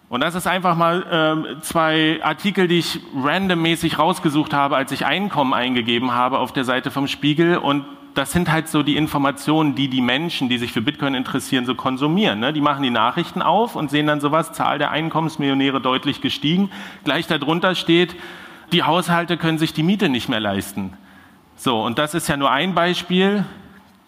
Und 0.07 0.21
das 0.21 0.35
ist 0.35 0.45
einfach 0.45 0.75
mal 0.75 1.47
äh, 1.57 1.61
zwei 1.61 2.19
Artikel, 2.21 2.67
die 2.67 2.77
ich 2.77 2.99
randommäßig 3.15 3.97
rausgesucht 3.97 4.53
habe, 4.53 4.75
als 4.75 4.91
ich 4.91 5.07
Einkommen 5.07 5.55
eingegeben 5.55 6.11
habe 6.11 6.37
auf 6.37 6.53
der 6.53 6.63
Seite 6.63 6.91
vom 6.91 7.07
Spiegel. 7.07 7.57
Und 7.57 7.85
das 8.15 8.31
sind 8.31 8.51
halt 8.51 8.69
so 8.69 8.81
die 8.81 8.95
Informationen, 8.95 9.75
die 9.75 9.89
die 9.89 10.01
Menschen, 10.01 10.49
die 10.49 10.57
sich 10.57 10.71
für 10.71 10.81
Bitcoin 10.81 11.15
interessieren, 11.15 11.65
so 11.65 11.75
konsumieren. 11.75 12.39
Ne? 12.39 12.53
Die 12.53 12.61
machen 12.61 12.81
die 12.81 12.89
Nachrichten 12.89 13.41
auf 13.41 13.75
und 13.75 13.91
sehen 13.91 14.07
dann 14.07 14.21
sowas, 14.21 14.53
Zahl 14.53 14.79
der 14.79 14.91
Einkommensmillionäre 14.91 15.81
deutlich 15.81 16.21
gestiegen. 16.21 16.71
Gleich 17.03 17.27
darunter 17.27 17.75
steht, 17.75 18.15
die 18.71 18.83
Haushalte 18.83 19.37
können 19.37 19.57
sich 19.57 19.73
die 19.73 19.83
Miete 19.83 20.09
nicht 20.09 20.29
mehr 20.29 20.39
leisten. 20.39 20.93
So, 21.57 21.83
und 21.83 21.99
das 21.99 22.13
ist 22.13 22.27
ja 22.27 22.37
nur 22.37 22.51
ein 22.51 22.73
Beispiel 22.73 23.45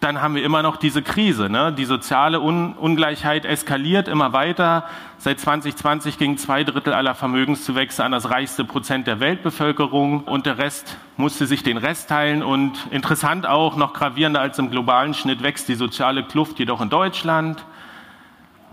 dann 0.00 0.22
haben 0.22 0.36
wir 0.36 0.44
immer 0.44 0.62
noch 0.62 0.76
diese 0.76 1.02
Krise. 1.02 1.48
Ne? 1.48 1.72
Die 1.72 1.84
soziale 1.84 2.40
Un 2.40 2.74
Ungleichheit 2.74 3.44
eskaliert 3.44 4.06
immer 4.06 4.32
weiter. 4.32 4.84
Seit 5.18 5.40
2020 5.40 6.18
gingen 6.18 6.38
zwei 6.38 6.62
Drittel 6.62 6.92
aller 6.92 7.16
Vermögenszuwächse 7.16 8.04
an 8.04 8.12
das 8.12 8.30
reichste 8.30 8.64
Prozent 8.64 9.08
der 9.08 9.18
Weltbevölkerung 9.18 10.22
und 10.22 10.46
der 10.46 10.58
Rest 10.58 10.96
musste 11.16 11.46
sich 11.46 11.64
den 11.64 11.78
Rest 11.78 12.10
teilen. 12.10 12.44
Und 12.44 12.86
interessant 12.92 13.44
auch, 13.48 13.74
noch 13.76 13.92
gravierender 13.92 14.40
als 14.40 14.60
im 14.60 14.70
globalen 14.70 15.14
Schnitt 15.14 15.42
wächst 15.42 15.68
die 15.68 15.74
soziale 15.74 16.22
Kluft 16.22 16.60
jedoch 16.60 16.80
in 16.80 16.90
Deutschland. 16.90 17.64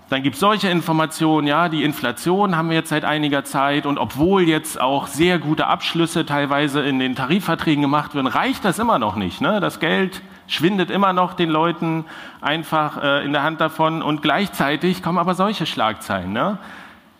Dann 0.10 0.22
gibt 0.22 0.36
es 0.36 0.40
solche 0.40 0.70
Informationen, 0.70 1.48
ja, 1.48 1.68
die 1.68 1.84
Inflation 1.84 2.56
haben 2.56 2.70
wir 2.70 2.76
jetzt 2.76 2.90
seit 2.90 3.04
einiger 3.04 3.44
Zeit 3.44 3.88
und 3.88 3.98
obwohl 3.98 4.44
jetzt 4.44 4.80
auch 4.80 5.08
sehr 5.08 5.40
gute 5.40 5.66
Abschlüsse 5.66 6.28
teilweise 6.28 6.82
in 6.82 7.00
den 7.00 7.16
Tarifverträgen 7.16 7.82
gemacht 7.82 8.14
werden, 8.14 8.28
reicht 8.28 8.64
das 8.64 8.78
immer 8.78 9.00
noch 9.00 9.16
nicht. 9.16 9.42
Ne? 9.42 9.60
Das 9.60 9.80
Geld 9.80 10.22
schwindet 10.48 10.92
immer 10.92 11.14
noch 11.14 11.34
den 11.34 11.50
Leuten 11.50 12.06
einfach 12.42 13.02
äh, 13.02 13.26
in 13.26 13.34
der 13.34 13.44
Hand 13.44 13.62
davon 13.62 14.02
und 14.02 14.22
gleichzeitig 14.22 15.02
kommen 15.02 15.18
aber 15.18 15.36
solche 15.36 15.66
Schlagzeilen. 15.66 16.34
Ne? 16.34 16.58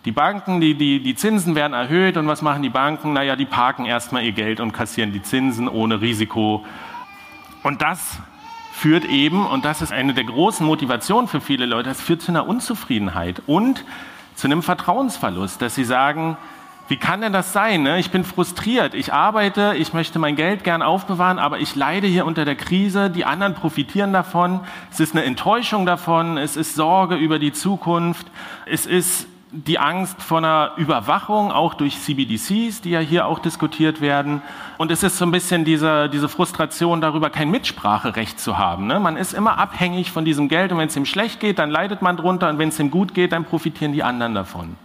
Die 0.06 0.12
Banken, 0.12 0.62
die, 0.62 0.76
die, 0.76 1.02
die 1.02 1.16
Zinsen 1.16 1.56
werden 1.56 1.74
erhöht 1.74 2.18
und 2.18 2.28
was 2.28 2.44
machen 2.44 2.62
die 2.62 2.70
Banken? 2.70 3.14
Naja, 3.14 3.36
die 3.36 3.46
parken 3.46 3.86
erstmal 3.86 4.24
ihr 4.24 4.34
Geld 4.34 4.60
und 4.60 4.72
kassieren 4.72 5.12
die 5.12 5.24
Zinsen 5.24 5.68
ohne 5.68 6.02
Risiko. 6.02 6.64
Und 7.64 7.82
das 7.82 8.20
führt 8.72 9.06
eben, 9.06 9.48
und 9.48 9.66
das 9.66 9.82
ist 9.82 9.92
eine 9.92 10.14
der 10.14 10.26
großen 10.26 10.66
Motivationen 10.66 11.28
für 11.28 11.42
viele 11.42 11.66
Leute, 11.66 11.90
das 11.90 12.02
führt 12.02 12.22
zu 12.22 12.32
einer 12.32 12.48
Unzufriedenheit 12.48 13.42
und 13.48 13.84
zu 14.36 14.48
einem 14.48 14.62
Vertrauensverlust, 14.62 15.62
dass 15.62 15.74
sie 15.74 15.86
sagen, 15.86 16.38
wie 16.88 16.98
kann 16.98 17.22
denn 17.22 17.34
das 17.34 17.52
sein? 17.52 17.82
Ne? 17.82 18.00
Ich 18.00 18.12
bin 18.12 18.24
frustriert. 18.24 18.94
Ich 18.94 19.12
arbeite, 19.12 19.74
ich 19.78 19.94
möchte 19.94 20.20
mein 20.20 20.36
Geld 20.36 20.64
gern 20.64 20.84
aufbewahren, 20.84 21.40
aber 21.40 21.60
ich 21.60 21.76
leide 21.76 22.06
hier 22.06 22.26
unter 22.26 22.46
der 22.46 22.56
Krise. 22.56 23.10
Die 23.10 23.26
anderen 23.26 23.56
profitieren 23.56 24.14
davon. 24.14 24.60
Es 24.92 25.00
ist 25.00 25.16
eine 25.16 25.26
Enttäuschung 25.26 25.88
davon. 25.88 26.38
Es 26.38 26.56
ist 26.56 26.76
Sorge 26.76 27.16
über 27.16 27.40
die 27.40 27.54
Zukunft. 27.54 28.28
Es 28.68 28.86
ist 28.86 29.28
die 29.52 29.80
Angst 29.80 30.22
vor 30.22 30.40
einer 30.40 30.74
Überwachung, 30.76 31.52
auch 31.52 31.76
durch 31.76 32.00
CBDCs, 32.00 32.82
die 32.82 32.90
ja 32.90 33.00
hier 33.00 33.26
auch 33.26 33.40
diskutiert 33.40 34.02
werden. 34.02 34.42
Und 34.78 34.92
es 34.92 35.02
ist 35.02 35.18
so 35.18 35.26
ein 35.26 35.32
bisschen 35.32 35.66
diese, 35.66 36.10
diese 36.10 36.30
Frustration 36.30 37.00
darüber, 37.00 37.30
kein 37.30 37.50
Mitspracherecht 37.50 38.40
zu 38.40 38.58
haben. 38.58 38.86
Ne? 38.86 39.00
Man 39.00 39.18
ist 39.18 39.34
immer 39.34 39.58
abhängig 39.58 40.12
von 40.12 40.26
diesem 40.26 40.50
Geld 40.50 40.72
und 40.72 40.78
wenn 40.78 40.90
es 40.90 40.96
ihm 40.96 41.06
schlecht 41.06 41.40
geht, 41.40 41.58
dann 41.58 41.72
leidet 41.72 42.02
man 42.02 42.18
drunter 42.18 42.50
und 42.50 42.60
wenn 42.60 42.70
es 42.70 42.80
ihm 42.80 42.92
gut 42.92 43.14
geht, 43.14 43.32
dann 43.32 43.46
profitieren 43.46 43.94
die 43.94 44.04
anderen 44.04 44.36
davon. 44.36 44.76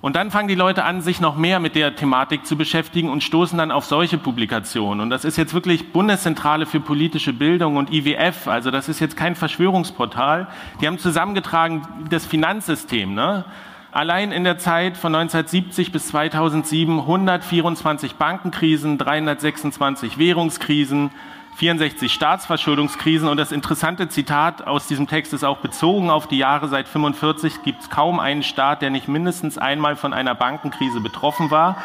Und 0.00 0.14
dann 0.14 0.30
fangen 0.30 0.46
die 0.46 0.54
Leute 0.54 0.84
an, 0.84 1.00
sich 1.00 1.20
noch 1.20 1.36
mehr 1.36 1.58
mit 1.58 1.74
der 1.74 1.96
Thematik 1.96 2.46
zu 2.46 2.56
beschäftigen 2.56 3.10
und 3.10 3.24
stoßen 3.24 3.58
dann 3.58 3.72
auf 3.72 3.84
solche 3.84 4.16
Publikationen. 4.16 5.00
Und 5.00 5.10
das 5.10 5.24
ist 5.24 5.36
jetzt 5.36 5.54
wirklich 5.54 5.92
Bundeszentrale 5.92 6.66
für 6.66 6.78
politische 6.78 7.32
Bildung 7.32 7.76
und 7.76 7.92
IWF, 7.92 8.46
also 8.46 8.70
das 8.70 8.88
ist 8.88 9.00
jetzt 9.00 9.16
kein 9.16 9.34
Verschwörungsportal. 9.34 10.46
Die 10.80 10.86
haben 10.86 10.98
zusammengetragen 10.98 11.82
das 12.10 12.26
Finanzsystem. 12.26 13.12
Ne? 13.12 13.44
Allein 13.90 14.30
in 14.30 14.44
der 14.44 14.58
Zeit 14.58 14.96
von 14.96 15.12
1970 15.16 15.90
bis 15.90 16.08
2007 16.08 17.00
124 17.00 18.14
Bankenkrisen, 18.14 18.98
326 18.98 20.18
Währungskrisen, 20.18 21.10
64 21.58 22.12
Staatsverschuldungskrisen. 22.12 23.28
Und 23.28 23.36
das 23.36 23.50
interessante 23.50 24.08
Zitat 24.08 24.64
aus 24.66 24.86
diesem 24.86 25.08
Text 25.08 25.32
ist 25.32 25.42
auch 25.42 25.58
bezogen 25.58 26.08
auf 26.08 26.28
die 26.28 26.38
Jahre 26.38 26.68
seit 26.68 26.86
45 26.86 27.64
gibt 27.64 27.82
es 27.82 27.90
kaum 27.90 28.20
einen 28.20 28.44
Staat, 28.44 28.80
der 28.80 28.90
nicht 28.90 29.08
mindestens 29.08 29.58
einmal 29.58 29.96
von 29.96 30.12
einer 30.12 30.36
Bankenkrise 30.36 31.00
betroffen 31.00 31.50
war. 31.50 31.82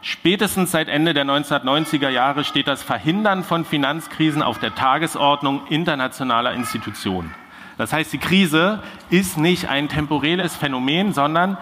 Spätestens 0.00 0.70
seit 0.70 0.88
Ende 0.88 1.12
der 1.12 1.26
1990er 1.26 2.08
Jahre 2.08 2.44
steht 2.44 2.66
das 2.66 2.82
Verhindern 2.82 3.44
von 3.44 3.66
Finanzkrisen 3.66 4.42
auf 4.42 4.58
der 4.58 4.74
Tagesordnung 4.74 5.66
internationaler 5.68 6.54
Institutionen. 6.54 7.34
Das 7.76 7.92
heißt, 7.92 8.10
die 8.14 8.18
Krise 8.18 8.82
ist 9.10 9.36
nicht 9.36 9.68
ein 9.68 9.90
temporäres 9.90 10.56
Phänomen, 10.56 11.12
sondern 11.12 11.58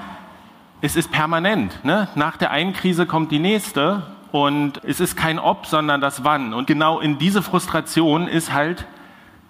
es 0.80 0.94
ist 0.94 1.10
permanent. 1.10 1.84
Ne? 1.84 2.06
Nach 2.14 2.36
der 2.36 2.52
einen 2.52 2.72
Krise 2.72 3.06
kommt 3.06 3.32
die 3.32 3.40
nächste 3.40 4.04
und 4.32 4.80
es 4.84 5.00
ist 5.00 5.16
kein 5.16 5.38
Ob, 5.38 5.66
sondern 5.66 6.00
das 6.00 6.24
Wann. 6.24 6.54
Und 6.54 6.66
genau 6.66 7.00
in 7.00 7.18
diese 7.18 7.42
Frustration 7.42 8.28
ist 8.28 8.52
halt 8.52 8.86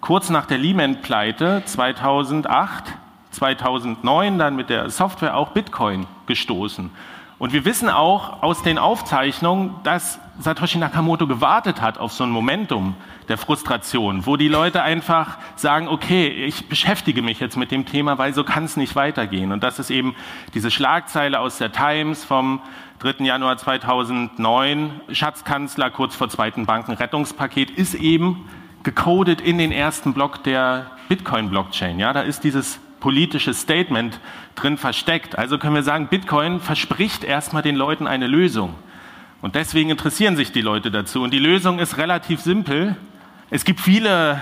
kurz 0.01 0.29
nach 0.29 0.45
der 0.45 0.57
Lehman-Pleite 0.57 1.63
2008, 1.65 2.85
2009 3.31 4.39
dann 4.39 4.55
mit 4.55 4.69
der 4.69 4.89
Software 4.89 5.35
auch 5.35 5.49
Bitcoin 5.51 6.07
gestoßen. 6.25 6.91
Und 7.39 7.53
wir 7.53 7.63
wissen 7.63 7.89
auch 7.89 8.43
aus 8.43 8.63
den 8.63 8.77
Aufzeichnungen, 8.77 9.75
dass 9.83 10.19
Satoshi 10.39 10.77
Nakamoto 10.77 11.25
gewartet 11.25 11.81
hat 11.81 11.97
auf 11.97 12.11
so 12.11 12.25
ein 12.25 12.29
Momentum 12.29 12.95
der 13.29 13.37
Frustration, 13.37 14.25
wo 14.25 14.35
die 14.35 14.49
Leute 14.49 14.83
einfach 14.83 15.37
sagen, 15.55 15.87
okay, 15.87 16.27
ich 16.27 16.67
beschäftige 16.67 17.21
mich 17.21 17.39
jetzt 17.39 17.55
mit 17.55 17.71
dem 17.71 17.85
Thema, 17.85 18.17
weil 18.17 18.33
so 18.33 18.43
kann 18.43 18.65
es 18.65 18.75
nicht 18.75 18.97
weitergehen. 18.97 19.53
Und 19.53 19.63
das 19.63 19.79
ist 19.79 19.89
eben 19.89 20.15
diese 20.53 20.69
Schlagzeile 20.69 21.39
aus 21.39 21.57
der 21.57 21.71
Times 21.71 22.25
vom 22.25 22.61
3. 22.99 23.23
Januar 23.23 23.57
2009, 23.57 24.99
Schatzkanzler 25.11 25.89
kurz 25.91 26.15
vor 26.15 26.27
zweiten 26.27 26.65
Bankenrettungspaket, 26.65 27.71
ist 27.71 27.95
eben 27.95 28.49
gecodet 28.83 29.39
in 29.39 29.57
den 29.57 29.71
ersten 29.71 30.13
Block 30.13 30.43
der 30.43 30.91
Bitcoin-Blockchain. 31.07 31.99
Ja, 31.99 32.11
da 32.11 32.21
ist 32.21 32.43
dieses 32.43 32.81
politisches 32.99 33.61
Statement 33.61 34.19
drin 34.55 34.77
versteckt. 34.77 35.37
Also 35.37 35.57
können 35.57 35.75
wir 35.75 35.83
sagen, 35.83 36.07
Bitcoin 36.07 36.59
verspricht 36.59 37.23
erstmal 37.23 37.61
den 37.61 37.75
Leuten 37.75 38.07
eine 38.07 38.27
Lösung. 38.27 38.75
Und 39.41 39.55
deswegen 39.55 39.89
interessieren 39.89 40.35
sich 40.35 40.51
die 40.51 40.61
Leute 40.61 40.91
dazu. 40.91 41.21
Und 41.23 41.31
die 41.31 41.39
Lösung 41.39 41.79
ist 41.79 41.97
relativ 41.97 42.41
simpel. 42.41 42.97
Es 43.49 43.63
gibt 43.63 43.79
viele, 43.79 44.41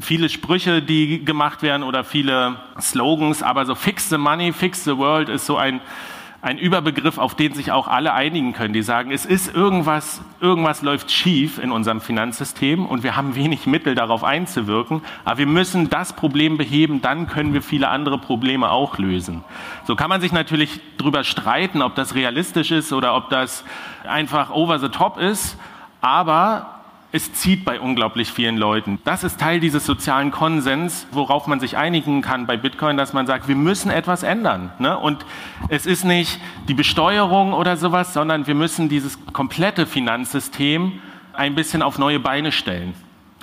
viele 0.00 0.28
Sprüche, 0.28 0.82
die 0.82 1.24
gemacht 1.24 1.62
werden 1.62 1.84
oder 1.84 2.02
viele 2.02 2.56
Slogans, 2.80 3.42
aber 3.42 3.64
so 3.66 3.74
Fix 3.74 4.08
the 4.08 4.18
Money, 4.18 4.52
Fix 4.52 4.84
the 4.84 4.96
World 4.96 5.28
ist 5.28 5.46
so 5.46 5.56
ein 5.56 5.80
ein 6.42 6.58
Überbegriff, 6.58 7.18
auf 7.18 7.36
den 7.36 7.54
sich 7.54 7.70
auch 7.70 7.86
alle 7.86 8.14
einigen 8.14 8.52
können. 8.52 8.74
Die 8.74 8.82
sagen, 8.82 9.12
es 9.12 9.24
ist 9.24 9.54
irgendwas, 9.54 10.20
irgendwas 10.40 10.82
läuft 10.82 11.12
schief 11.12 11.58
in 11.58 11.70
unserem 11.70 12.00
Finanzsystem 12.00 12.84
und 12.84 13.04
wir 13.04 13.14
haben 13.14 13.36
wenig 13.36 13.68
Mittel 13.68 13.94
darauf 13.94 14.24
einzuwirken. 14.24 15.02
Aber 15.24 15.38
wir 15.38 15.46
müssen 15.46 15.88
das 15.88 16.14
Problem 16.14 16.58
beheben, 16.58 17.00
dann 17.00 17.28
können 17.28 17.54
wir 17.54 17.62
viele 17.62 17.88
andere 17.88 18.18
Probleme 18.18 18.72
auch 18.72 18.98
lösen. 18.98 19.44
So 19.84 19.94
kann 19.94 20.08
man 20.08 20.20
sich 20.20 20.32
natürlich 20.32 20.80
darüber 20.98 21.22
streiten, 21.22 21.80
ob 21.80 21.94
das 21.94 22.16
realistisch 22.16 22.72
ist 22.72 22.92
oder 22.92 23.14
ob 23.14 23.30
das 23.30 23.64
einfach 24.02 24.50
over 24.50 24.80
the 24.80 24.88
top 24.88 25.18
ist. 25.18 25.56
Aber 26.00 26.71
es 27.12 27.34
zieht 27.34 27.66
bei 27.66 27.78
unglaublich 27.78 28.32
vielen 28.32 28.56
Leuten. 28.56 28.98
Das 29.04 29.22
ist 29.22 29.38
Teil 29.38 29.60
dieses 29.60 29.84
sozialen 29.84 30.30
Konsens, 30.30 31.06
worauf 31.12 31.46
man 31.46 31.60
sich 31.60 31.76
einigen 31.76 32.22
kann 32.22 32.46
bei 32.46 32.56
Bitcoin, 32.56 32.96
dass 32.96 33.12
man 33.12 33.26
sagt, 33.26 33.48
wir 33.48 33.54
müssen 33.54 33.90
etwas 33.90 34.22
ändern. 34.22 34.72
Ne? 34.78 34.98
Und 34.98 35.26
es 35.68 35.84
ist 35.84 36.04
nicht 36.04 36.40
die 36.68 36.74
Besteuerung 36.74 37.52
oder 37.52 37.76
sowas, 37.76 38.14
sondern 38.14 38.46
wir 38.46 38.54
müssen 38.54 38.88
dieses 38.88 39.18
komplette 39.34 39.86
Finanzsystem 39.86 41.00
ein 41.34 41.54
bisschen 41.54 41.82
auf 41.82 41.98
neue 41.98 42.18
Beine 42.18 42.50
stellen. 42.50 42.94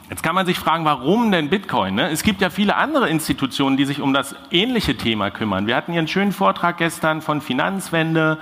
Jetzt 0.10 0.24
kann 0.24 0.34
man 0.34 0.48
sich 0.48 0.58
fragen, 0.58 0.86
warum 0.86 1.32
denn 1.32 1.52
Bitcoin? 1.52 1.94
Ne? 1.94 2.10
Es 2.10 2.24
gibt 2.24 2.42
ja 2.42 2.50
viele 2.50 2.78
andere 2.78 3.08
Institutionen, 3.10 3.78
die 3.78 3.86
sich 3.86 4.02
um 4.02 4.12
das 4.12 4.36
ähnliche 4.50 4.98
Thema 4.98 5.30
kümmern. 5.30 5.68
Wir 5.68 5.76
hatten 5.76 5.92
hier 5.92 6.00
einen 6.00 6.08
schönen 6.08 6.32
Vortrag 6.32 6.80
gestern 6.80 7.22
von 7.22 7.42
Finanzwende. 7.42 8.40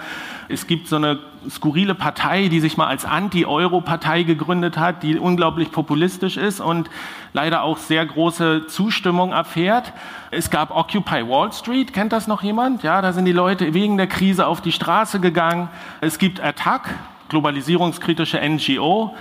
Es 0.47 0.67
gibt 0.67 0.87
so 0.87 0.95
eine 0.95 1.19
skurrile 1.49 1.93
Partei, 1.93 2.47
die 2.47 2.61
sich 2.61 2.77
mal 2.77 2.87
als 2.87 3.03
Anti-Euro-Partei 3.03 4.23
gegründet 4.23 4.77
hat, 4.77 5.03
die 5.03 5.19
unglaublich 5.19 5.69
populistisch 5.73 6.37
ist 6.37 6.61
und 6.61 6.89
leider 7.33 7.63
auch 7.63 7.79
sehr 7.79 8.05
große 8.05 8.67
Zustimmung 8.67 9.33
erfährt. 9.33 9.91
Es 10.31 10.49
gab 10.49 10.71
Occupy 10.71 11.27
Wall 11.27 11.51
Street, 11.51 11.91
kennt 11.91 12.13
das 12.13 12.27
noch 12.27 12.43
jemand? 12.43 12.83
Ja, 12.83 13.01
da 13.01 13.11
sind 13.11 13.25
die 13.25 13.33
Leute 13.33 13.73
wegen 13.73 13.97
der 13.97 14.07
Krise 14.07 14.47
auf 14.47 14.61
die 14.61 14.71
Straße 14.71 15.19
gegangen. 15.19 15.67
Es 15.99 16.17
gibt 16.17 16.39
Attac, 16.39 16.95
globalisierungskritische 17.27 18.39
NGO. 18.39 19.13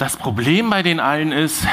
Das 0.00 0.16
Problem 0.16 0.70
bei 0.70 0.82
den 0.82 0.98
allen 0.98 1.30
ist, 1.30 1.68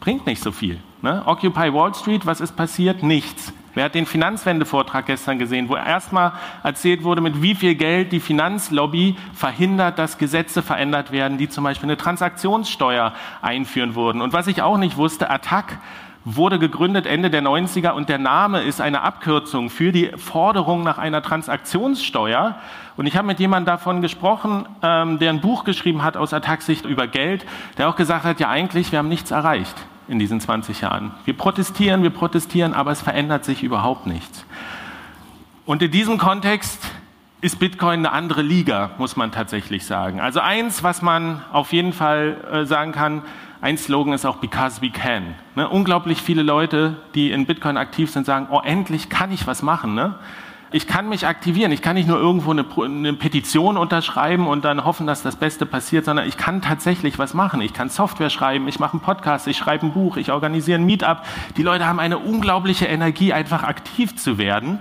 bringt 0.00 0.26
nicht 0.26 0.42
so 0.42 0.50
viel. 0.50 0.80
Ne? 1.00 1.22
Occupy 1.24 1.72
Wall 1.72 1.94
Street, 1.94 2.26
was 2.26 2.40
ist 2.40 2.56
passiert? 2.56 3.04
Nichts. 3.04 3.52
Wer 3.74 3.84
hat 3.84 3.94
den 3.94 4.04
Finanzwende-Vortrag 4.04 5.06
gestern 5.06 5.38
gesehen, 5.38 5.68
wo 5.68 5.76
erstmal 5.76 6.32
erzählt 6.64 7.04
wurde, 7.04 7.20
mit 7.20 7.40
wie 7.40 7.54
viel 7.54 7.76
Geld 7.76 8.10
die 8.10 8.18
Finanzlobby 8.18 9.14
verhindert, 9.32 10.00
dass 10.00 10.18
Gesetze 10.18 10.60
verändert 10.60 11.12
werden, 11.12 11.38
die 11.38 11.48
zum 11.48 11.62
Beispiel 11.62 11.86
eine 11.86 11.96
Transaktionssteuer 11.96 13.14
einführen 13.42 13.94
wurden. 13.94 14.20
Und 14.20 14.32
was 14.32 14.48
ich 14.48 14.60
auch 14.60 14.76
nicht 14.76 14.96
wusste, 14.96 15.30
Attac 15.30 15.78
wurde 16.24 16.58
gegründet 16.58 17.06
Ende 17.06 17.30
der 17.30 17.42
90er 17.42 17.92
und 17.92 18.08
der 18.08 18.18
Name 18.18 18.62
ist 18.62 18.80
eine 18.80 19.02
Abkürzung 19.02 19.70
für 19.70 19.90
die 19.90 20.10
Forderung 20.16 20.82
nach 20.82 20.98
einer 20.98 21.22
Transaktionssteuer. 21.22 22.56
Und 22.96 23.06
ich 23.06 23.16
habe 23.16 23.26
mit 23.26 23.40
jemandem 23.40 23.66
davon 23.66 24.02
gesprochen, 24.02 24.66
ähm, 24.82 25.18
der 25.18 25.30
ein 25.30 25.40
Buch 25.40 25.64
geschrieben 25.64 26.02
hat 26.02 26.16
aus 26.16 26.34
Attac-Sicht 26.34 26.84
über 26.84 27.06
Geld, 27.06 27.46
der 27.78 27.88
auch 27.88 27.96
gesagt 27.96 28.24
hat, 28.24 28.38
ja 28.38 28.48
eigentlich, 28.50 28.92
wir 28.92 28.98
haben 28.98 29.08
nichts 29.08 29.30
erreicht 29.30 29.74
in 30.08 30.18
diesen 30.18 30.40
20 30.40 30.82
Jahren. 30.82 31.12
Wir 31.24 31.34
protestieren, 31.34 32.02
wir 32.02 32.10
protestieren, 32.10 32.74
aber 32.74 32.90
es 32.90 33.00
verändert 33.00 33.44
sich 33.44 33.62
überhaupt 33.62 34.06
nichts. 34.06 34.44
Und 35.64 35.82
in 35.82 35.90
diesem 35.90 36.18
Kontext 36.18 36.90
ist 37.40 37.58
Bitcoin 37.58 38.00
eine 38.00 38.12
andere 38.12 38.42
Liga, 38.42 38.90
muss 38.98 39.16
man 39.16 39.32
tatsächlich 39.32 39.86
sagen. 39.86 40.20
Also 40.20 40.40
eins, 40.40 40.82
was 40.82 41.00
man 41.00 41.42
auf 41.52 41.72
jeden 41.72 41.94
Fall 41.94 42.36
äh, 42.52 42.66
sagen 42.66 42.92
kann, 42.92 43.22
ein 43.62 43.76
Slogan 43.76 44.14
ist 44.14 44.24
auch 44.24 44.36
Because 44.36 44.80
we 44.80 44.90
can. 44.90 45.34
Ne? 45.54 45.68
Unglaublich 45.68 46.22
viele 46.22 46.42
Leute, 46.42 46.96
die 47.14 47.30
in 47.30 47.46
Bitcoin 47.46 47.76
aktiv 47.76 48.10
sind, 48.10 48.24
sagen, 48.24 48.48
oh, 48.50 48.60
endlich 48.64 49.10
kann 49.10 49.32
ich 49.32 49.46
was 49.46 49.62
machen. 49.62 49.94
Ne? 49.94 50.14
Ich 50.72 50.86
kann 50.86 51.08
mich 51.10 51.26
aktivieren. 51.26 51.70
Ich 51.70 51.82
kann 51.82 51.94
nicht 51.94 52.08
nur 52.08 52.18
irgendwo 52.18 52.52
eine, 52.52 52.64
eine, 52.76 53.12
Petition 53.12 53.76
unterschreiben 53.76 54.46
und 54.46 54.64
dann 54.64 54.84
hoffen, 54.84 55.06
dass 55.06 55.22
das 55.22 55.36
Beste 55.36 55.66
passiert, 55.66 56.06
sondern 56.06 56.26
ich 56.26 56.38
kann 56.38 56.62
tatsächlich 56.62 57.18
was 57.18 57.34
machen. 57.34 57.60
Ich 57.60 57.74
kann 57.74 57.90
Software 57.90 58.30
schreiben, 58.30 58.66
ich 58.66 58.78
mache 58.78 58.92
einen 58.92 59.02
Podcast, 59.02 59.46
ich 59.46 59.58
schreibe 59.58 59.86
ein 59.86 59.92
Buch, 59.92 60.16
ich 60.16 60.32
organisiere 60.32 60.78
ein 60.78 60.86
Meetup. 60.86 61.22
Die 61.56 61.62
Leute 61.62 61.86
haben 61.86 62.00
eine 62.00 62.18
unglaubliche 62.18 62.86
Energie, 62.86 63.34
einfach 63.34 63.62
aktiv 63.62 64.16
zu 64.16 64.38
werden 64.38 64.78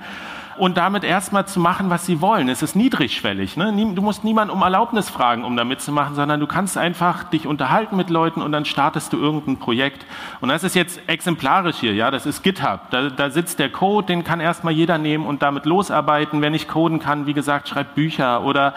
und 0.60 0.76
damit 0.78 1.06
erstmal 1.06 1.48
zu 1.48 1.60
machen, 1.60 1.89
was 1.89 2.06
sie 2.06 2.19
wollen. 2.19 2.50
Es 2.50 2.62
ist 2.62 2.76
niedrigschwellig. 2.76 3.56
Ne? 3.56 3.72
Du 3.95 4.02
musst 4.02 4.26
niemanden 4.26 4.54
um 4.54 4.62
Erlaubnis 4.62 5.10
fragen, 5.10 5.45
um 5.45 5.56
da 5.56 5.63
mitzumachen, 5.63 6.15
sondern 6.15 6.39
du 6.41 6.48
kannst 6.48 6.78
einfach 6.78 7.24
dich 7.24 7.48
unterhalten 7.48 7.95
mit 7.95 8.10
Leuten 8.10 8.41
und 8.41 8.52
dann 8.52 8.65
startest 8.65 9.13
du 9.13 9.17
irgendein 9.17 9.58
Projekt. 9.58 10.06
Und 10.41 10.50
das 10.50 10.65
ist 10.65 10.76
jetzt 10.76 11.00
exemplarisch 11.08 11.78
hier, 11.78 11.93
ja, 11.93 12.12
das 12.12 12.26
ist 12.26 12.43
GitHub. 12.43 12.89
Da, 12.91 13.10
da 13.10 13.30
sitzt 13.30 13.60
der 13.60 13.72
Code, 13.72 14.08
den 14.08 14.26
kann 14.26 14.41
erstmal 14.41 14.74
jeder 14.74 14.98
nehmen 14.98 15.26
und 15.26 15.41
damit 15.41 15.65
losarbeiten. 15.65 16.41
Wer 16.41 16.50
nicht 16.50 16.67
coden 16.67 17.00
kann, 17.00 17.26
wie 17.26 17.34
gesagt, 17.34 17.69
schreibt 17.69 17.95
Bücher 17.95 18.43
oder 18.43 18.74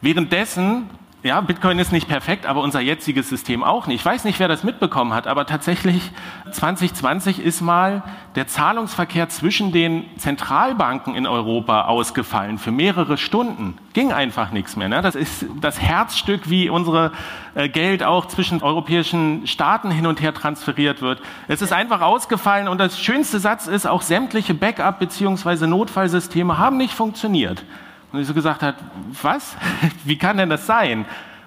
Währenddessen 0.00 0.88
ja, 1.22 1.40
Bitcoin 1.42 1.78
ist 1.78 1.92
nicht 1.92 2.08
perfekt, 2.08 2.46
aber 2.46 2.62
unser 2.62 2.80
jetziges 2.80 3.28
System 3.28 3.62
auch 3.62 3.86
nicht. 3.86 4.00
Ich 4.00 4.06
weiß 4.06 4.24
nicht, 4.24 4.40
wer 4.40 4.48
das 4.48 4.64
mitbekommen 4.64 5.12
hat, 5.12 5.26
aber 5.26 5.44
tatsächlich 5.44 6.10
2020 6.50 7.40
ist 7.40 7.60
mal 7.60 8.02
der 8.36 8.46
Zahlungsverkehr 8.46 9.28
zwischen 9.28 9.70
den 9.70 10.04
Zentralbanken 10.16 11.14
in 11.14 11.26
Europa 11.26 11.82
ausgefallen 11.82 12.56
für 12.56 12.70
mehrere 12.70 13.18
Stunden. 13.18 13.76
Ging 13.92 14.12
einfach 14.12 14.50
nichts 14.50 14.76
mehr. 14.76 14.88
Ne? 14.88 15.02
Das 15.02 15.14
ist 15.14 15.44
das 15.60 15.78
Herzstück, 15.78 16.48
wie 16.48 16.70
unsere 16.70 17.12
äh, 17.54 17.68
Geld 17.68 18.02
auch 18.02 18.26
zwischen 18.26 18.62
europäischen 18.62 19.46
Staaten 19.46 19.90
hin 19.90 20.06
und 20.06 20.22
her 20.22 20.32
transferiert 20.32 21.02
wird. 21.02 21.20
Es 21.48 21.60
ist 21.60 21.74
einfach 21.74 22.00
ausgefallen 22.00 22.66
und 22.66 22.78
das 22.78 22.98
schönste 22.98 23.40
Satz 23.40 23.66
ist, 23.66 23.86
auch 23.86 24.00
sämtliche 24.00 24.54
Backup- 24.54 25.00
bzw. 25.00 25.66
Notfallsysteme 25.66 26.56
haben 26.56 26.78
nicht 26.78 26.94
funktioniert. 26.94 27.62
Und 28.12 28.20
ich 28.20 28.26
so 28.26 28.34
gesagt 28.34 28.62
hat, 28.62 28.76
was? 29.22 29.56
Wie 30.04 30.18
kann 30.18 30.36
denn 30.36 30.50
das 30.50 30.66
sein? 30.66 31.04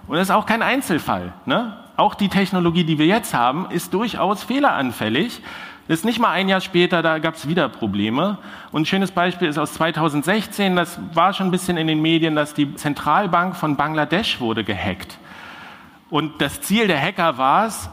Und 0.07 0.17
das 0.17 0.29
ist 0.29 0.31
auch 0.35 0.45
kein 0.45 0.61
Einzelfall. 0.61 1.33
Ne? 1.45 1.77
Auch 1.95 2.15
die 2.15 2.29
Technologie, 2.29 2.83
die 2.83 2.97
wir 2.97 3.05
jetzt 3.05 3.33
haben, 3.33 3.69
ist 3.69 3.93
durchaus 3.93 4.43
fehleranfällig. 4.43 5.41
Das 5.87 5.99
ist 5.99 6.05
nicht 6.05 6.19
mal 6.19 6.31
ein 6.31 6.47
Jahr 6.47 6.61
später, 6.61 7.01
da 7.01 7.19
gab 7.19 7.35
es 7.35 7.47
wieder 7.47 7.67
Probleme. 7.67 8.37
Und 8.71 8.83
ein 8.83 8.85
schönes 8.85 9.11
Beispiel 9.11 9.49
ist 9.49 9.57
aus 9.57 9.73
2016, 9.73 10.77
das 10.77 10.97
war 11.13 11.33
schon 11.33 11.47
ein 11.47 11.51
bisschen 11.51 11.75
in 11.75 11.87
den 11.87 12.01
Medien, 12.01 12.35
dass 12.35 12.53
die 12.53 12.73
Zentralbank 12.75 13.55
von 13.55 13.75
Bangladesch 13.75 14.39
wurde 14.39 14.63
gehackt. 14.63 15.17
Und 16.09 16.41
das 16.41 16.61
Ziel 16.61 16.87
der 16.87 17.01
Hacker 17.01 17.37
war 17.37 17.65
es, 17.67 17.89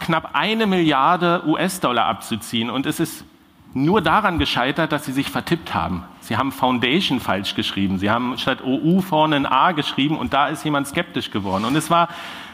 knapp 0.00 0.30
eine 0.34 0.66
Milliarde 0.66 1.42
US-Dollar 1.46 2.06
abzuziehen. 2.06 2.70
Und 2.70 2.86
es 2.86 3.00
ist 3.00 3.24
nur 3.72 4.00
daran 4.00 4.38
gescheitert, 4.38 4.92
dass 4.92 5.04
sie 5.04 5.12
sich 5.12 5.30
vertippt 5.30 5.74
haben. 5.74 6.04
Sie 6.20 6.36
haben 6.36 6.52
Foundation 6.52 7.20
falsch 7.20 7.54
geschrieben. 7.54 7.98
Sie 7.98 8.10
haben 8.10 8.36
statt 8.36 8.62
OU 8.64 9.00
vorne 9.00 9.36
ein 9.36 9.46
A 9.46 9.72
geschrieben 9.72 10.18
und 10.18 10.32
da 10.32 10.48
ist 10.48 10.64
jemand 10.64 10.88
skeptisch 10.88 11.30
geworden. 11.30 11.64
Und 11.64 11.76
es 11.76 11.90
war 11.90 12.08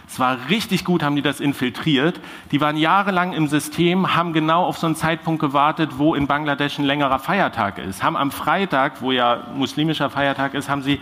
es 0.09 0.21
war 0.21 0.39
richtig 0.51 0.85
gut, 0.85 1.03
haben 1.03 1.17
die 1.17 1.23
das 1.23 1.41
infiltriert. 1.41 2.21
Die 2.53 2.61
waren 2.61 2.77
jahrelang 2.77 3.33
im 3.33 3.49
System, 3.49 4.15
haben 4.15 4.33
genau 4.33 4.65
auf 4.65 4.79
so 4.79 4.87
einen 4.87 4.95
Zeitpunkt 4.95 5.41
gewartet, 5.41 5.99
wo 5.99 6.15
in 6.15 6.29
Bangladesch 6.29 6.79
ein 6.79 6.85
längerer 6.85 7.19
Feiertag 7.19 7.79
ist. 7.79 8.05
Haben 8.05 8.17
am 8.17 8.31
Freitag, 8.31 9.03
wo 9.03 9.11
ja 9.11 9.49
muslimischer 9.57 10.09
Feiertag 10.09 10.55
ist, 10.55 10.69
haben 10.69 10.83
sie 10.83 11.01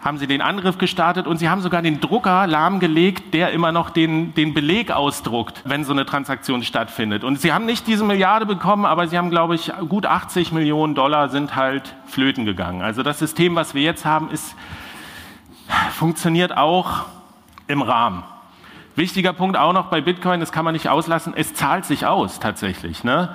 haben 0.00 0.16
sie 0.16 0.26
den 0.26 0.40
Angriff 0.40 0.78
gestartet 0.78 1.26
und 1.26 1.36
sie 1.36 1.50
haben 1.50 1.60
sogar 1.60 1.82
den 1.82 2.00
Drucker 2.00 2.46
lahmgelegt, 2.46 3.34
der 3.34 3.52
immer 3.52 3.70
noch 3.70 3.90
den, 3.90 4.32
den 4.34 4.54
Beleg 4.54 4.90
ausdruckt, 4.90 5.62
wenn 5.66 5.84
so 5.84 5.92
eine 5.92 6.06
Transaktion 6.06 6.62
stattfindet. 6.62 7.22
Und 7.22 7.38
sie 7.38 7.52
haben 7.52 7.66
nicht 7.66 7.86
diese 7.86 8.04
Milliarde 8.04 8.46
bekommen, 8.46 8.86
aber 8.86 9.08
sie 9.08 9.18
haben, 9.18 9.28
glaube 9.28 9.54
ich, 9.54 9.70
gut 9.88 10.06
80 10.06 10.52
Millionen 10.52 10.94
Dollar 10.94 11.28
sind 11.28 11.54
halt 11.54 11.94
flöten 12.06 12.46
gegangen. 12.46 12.80
Also 12.80 13.02
das 13.02 13.18
System, 13.18 13.56
was 13.56 13.74
wir 13.74 13.82
jetzt 13.82 14.06
haben, 14.06 14.30
ist, 14.30 14.56
funktioniert 15.92 16.56
auch 16.56 17.04
im 17.66 17.82
Rahmen. 17.82 18.22
Wichtiger 18.96 19.34
Punkt 19.34 19.56
auch 19.56 19.74
noch 19.74 19.86
bei 19.86 20.00
Bitcoin, 20.00 20.40
das 20.40 20.50
kann 20.50 20.64
man 20.64 20.72
nicht 20.72 20.88
auslassen, 20.88 21.34
es 21.36 21.52
zahlt 21.52 21.84
sich 21.84 22.06
aus 22.06 22.40
tatsächlich. 22.40 23.04
Ne? 23.04 23.34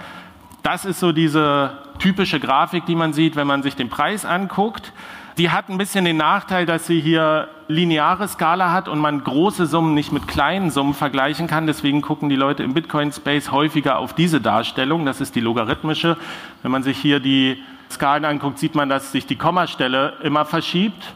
Das 0.63 0.83
ist 0.83 0.99
so 0.99 1.11
diese 1.11 1.77
typische 1.99 2.39
Grafik, 2.39 2.87
die 2.87 2.95
man 2.95 3.13
sieht, 3.13 3.35
wenn 3.35 3.45
man 3.45 3.61
sich 3.61 3.75
den 3.75 3.89
Preis 3.89 4.25
anguckt. 4.25 4.91
Die 5.37 5.49
hat 5.49 5.67
ein 5.67 5.77
bisschen 5.77 6.05
den 6.05 6.15
Nachteil, 6.15 6.65
dass 6.65 6.87
sie 6.87 7.01
hier 7.01 7.49
lineare 7.67 8.25
Skala 8.27 8.71
hat 8.71 8.87
und 8.87 8.99
man 8.99 9.21
große 9.21 9.65
Summen 9.65 9.93
nicht 9.93 10.13
mit 10.13 10.29
kleinen 10.29 10.71
Summen 10.71 10.93
vergleichen 10.93 11.47
kann. 11.47 11.67
Deswegen 11.67 12.01
gucken 12.01 12.29
die 12.29 12.37
Leute 12.37 12.63
im 12.63 12.73
Bitcoin-Space 12.73 13.51
häufiger 13.51 13.97
auf 13.97 14.13
diese 14.13 14.39
Darstellung. 14.39 15.05
Das 15.05 15.19
ist 15.19 15.35
die 15.35 15.41
logarithmische. 15.41 16.15
Wenn 16.61 16.71
man 16.71 16.83
sich 16.83 16.97
hier 16.97 17.19
die 17.19 17.61
Skalen 17.91 18.23
anguckt, 18.23 18.59
sieht 18.59 18.75
man, 18.75 18.87
dass 18.87 19.11
sich 19.11 19.25
die 19.25 19.35
Kommastelle 19.35 20.13
immer 20.23 20.45
verschiebt. 20.45 21.15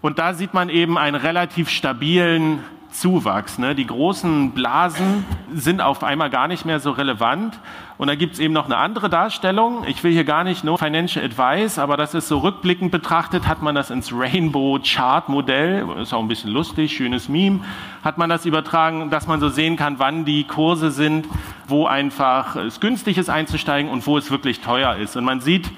Und 0.00 0.18
da 0.18 0.34
sieht 0.34 0.52
man 0.52 0.68
eben 0.68 0.98
einen 0.98 1.16
relativ 1.16 1.70
stabilen 1.70 2.64
Zuwachs. 2.90 3.58
Ne? 3.58 3.74
Die 3.74 3.86
großen 3.86 4.52
Blasen 4.52 5.24
sind 5.52 5.80
auf 5.80 6.02
einmal 6.02 6.30
gar 6.30 6.48
nicht 6.48 6.64
mehr 6.64 6.80
so 6.80 6.90
relevant. 6.90 7.58
Und 7.98 8.08
da 8.08 8.14
gibt 8.14 8.34
es 8.34 8.40
eben 8.40 8.54
noch 8.54 8.66
eine 8.66 8.76
andere 8.76 9.08
Darstellung. 9.10 9.84
Ich 9.86 10.02
will 10.04 10.12
hier 10.12 10.24
gar 10.24 10.44
nicht 10.44 10.64
nur 10.64 10.78
Financial 10.78 11.24
Advice, 11.24 11.78
aber 11.78 11.96
das 11.96 12.14
ist 12.14 12.28
so 12.28 12.38
rückblickend 12.38 12.90
betrachtet, 12.90 13.46
hat 13.46 13.60
man 13.60 13.74
das 13.74 13.90
ins 13.90 14.12
Rainbow 14.12 14.78
Chart 14.82 15.28
Modell, 15.28 15.86
ist 16.00 16.14
auch 16.14 16.20
ein 16.20 16.28
bisschen 16.28 16.50
lustig, 16.50 16.96
schönes 16.96 17.28
Meme, 17.28 17.60
hat 18.04 18.16
man 18.18 18.30
das 18.30 18.46
übertragen, 18.46 19.10
dass 19.10 19.26
man 19.26 19.40
so 19.40 19.48
sehen 19.48 19.76
kann, 19.76 19.98
wann 19.98 20.24
die 20.24 20.44
Kurse 20.44 20.90
sind, 20.90 21.26
wo 21.66 21.86
einfach 21.86 22.56
es 22.56 22.80
günstig 22.80 23.18
ist 23.18 23.28
einzusteigen 23.28 23.90
und 23.90 24.06
wo 24.06 24.16
es 24.16 24.30
wirklich 24.30 24.60
teuer 24.60 24.96
ist. 24.96 25.16
Und 25.16 25.24
man 25.24 25.40
sieht, 25.40 25.70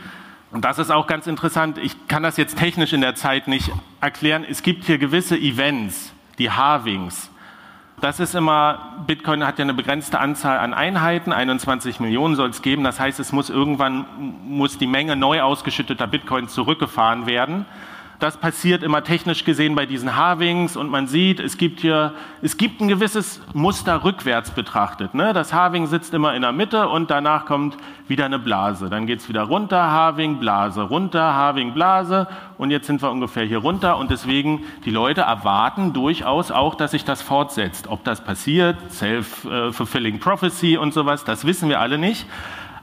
und 0.52 0.64
das 0.64 0.78
ist 0.78 0.90
auch 0.90 1.06
ganz 1.06 1.26
interessant, 1.26 1.78
ich 1.78 2.08
kann 2.08 2.22
das 2.22 2.36
jetzt 2.36 2.58
technisch 2.58 2.92
in 2.92 3.00
der 3.00 3.14
Zeit 3.14 3.48
nicht 3.48 3.70
erklären, 4.00 4.44
es 4.48 4.62
gibt 4.62 4.84
hier 4.84 4.98
gewisse 4.98 5.38
Events, 5.38 6.12
die 6.40 6.50
Halvings. 6.50 7.30
Das 8.00 8.18
ist 8.18 8.34
immer, 8.34 8.96
Bitcoin 9.06 9.46
hat 9.46 9.58
ja 9.58 9.62
eine 9.62 9.74
begrenzte 9.74 10.18
Anzahl 10.18 10.58
an 10.58 10.72
Einheiten, 10.72 11.34
21 11.34 12.00
Millionen 12.00 12.34
soll 12.34 12.48
es 12.48 12.62
geben. 12.62 12.82
Das 12.82 12.98
heißt, 12.98 13.20
es 13.20 13.30
muss 13.30 13.50
irgendwann, 13.50 14.06
muss 14.48 14.78
die 14.78 14.86
Menge 14.86 15.16
neu 15.16 15.42
ausgeschütteter 15.42 16.06
Bitcoin 16.06 16.48
zurückgefahren 16.48 17.26
werden. 17.26 17.66
Das 18.20 18.36
passiert 18.36 18.82
immer 18.82 19.02
technisch 19.02 19.44
gesehen 19.44 19.74
bei 19.74 19.86
diesen 19.86 20.14
Halvings 20.14 20.76
und 20.76 20.90
man 20.90 21.06
sieht, 21.06 21.40
es 21.40 21.56
gibt 21.56 21.80
hier, 21.80 22.12
es 22.42 22.58
gibt 22.58 22.82
ein 22.82 22.88
gewisses 22.88 23.40
Muster 23.54 24.04
rückwärts 24.04 24.50
betrachtet. 24.50 25.14
Ne? 25.14 25.32
Das 25.32 25.54
Halving 25.54 25.86
sitzt 25.86 26.12
immer 26.12 26.34
in 26.34 26.42
der 26.42 26.52
Mitte 26.52 26.86
und 26.90 27.10
danach 27.10 27.46
kommt 27.46 27.78
wieder 28.08 28.26
eine 28.26 28.38
Blase. 28.38 28.90
Dann 28.90 29.06
geht 29.06 29.20
es 29.20 29.30
wieder 29.30 29.44
runter, 29.44 29.90
Halving, 29.90 30.38
Blase, 30.38 30.82
runter, 30.82 31.34
Halving, 31.34 31.72
Blase 31.72 32.26
und 32.58 32.70
jetzt 32.70 32.86
sind 32.88 33.00
wir 33.00 33.10
ungefähr 33.10 33.44
hier 33.44 33.58
runter 33.58 33.96
und 33.96 34.10
deswegen 34.10 34.64
die 34.84 34.90
Leute 34.90 35.22
erwarten 35.22 35.94
durchaus 35.94 36.50
auch, 36.50 36.74
dass 36.74 36.90
sich 36.90 37.06
das 37.06 37.22
fortsetzt. 37.22 37.88
Ob 37.88 38.04
das 38.04 38.22
passiert, 38.22 38.76
Self-Fulfilling 38.90 40.20
Prophecy 40.20 40.76
und 40.76 40.92
sowas, 40.92 41.24
das 41.24 41.46
wissen 41.46 41.70
wir 41.70 41.80
alle 41.80 41.96
nicht. 41.96 42.26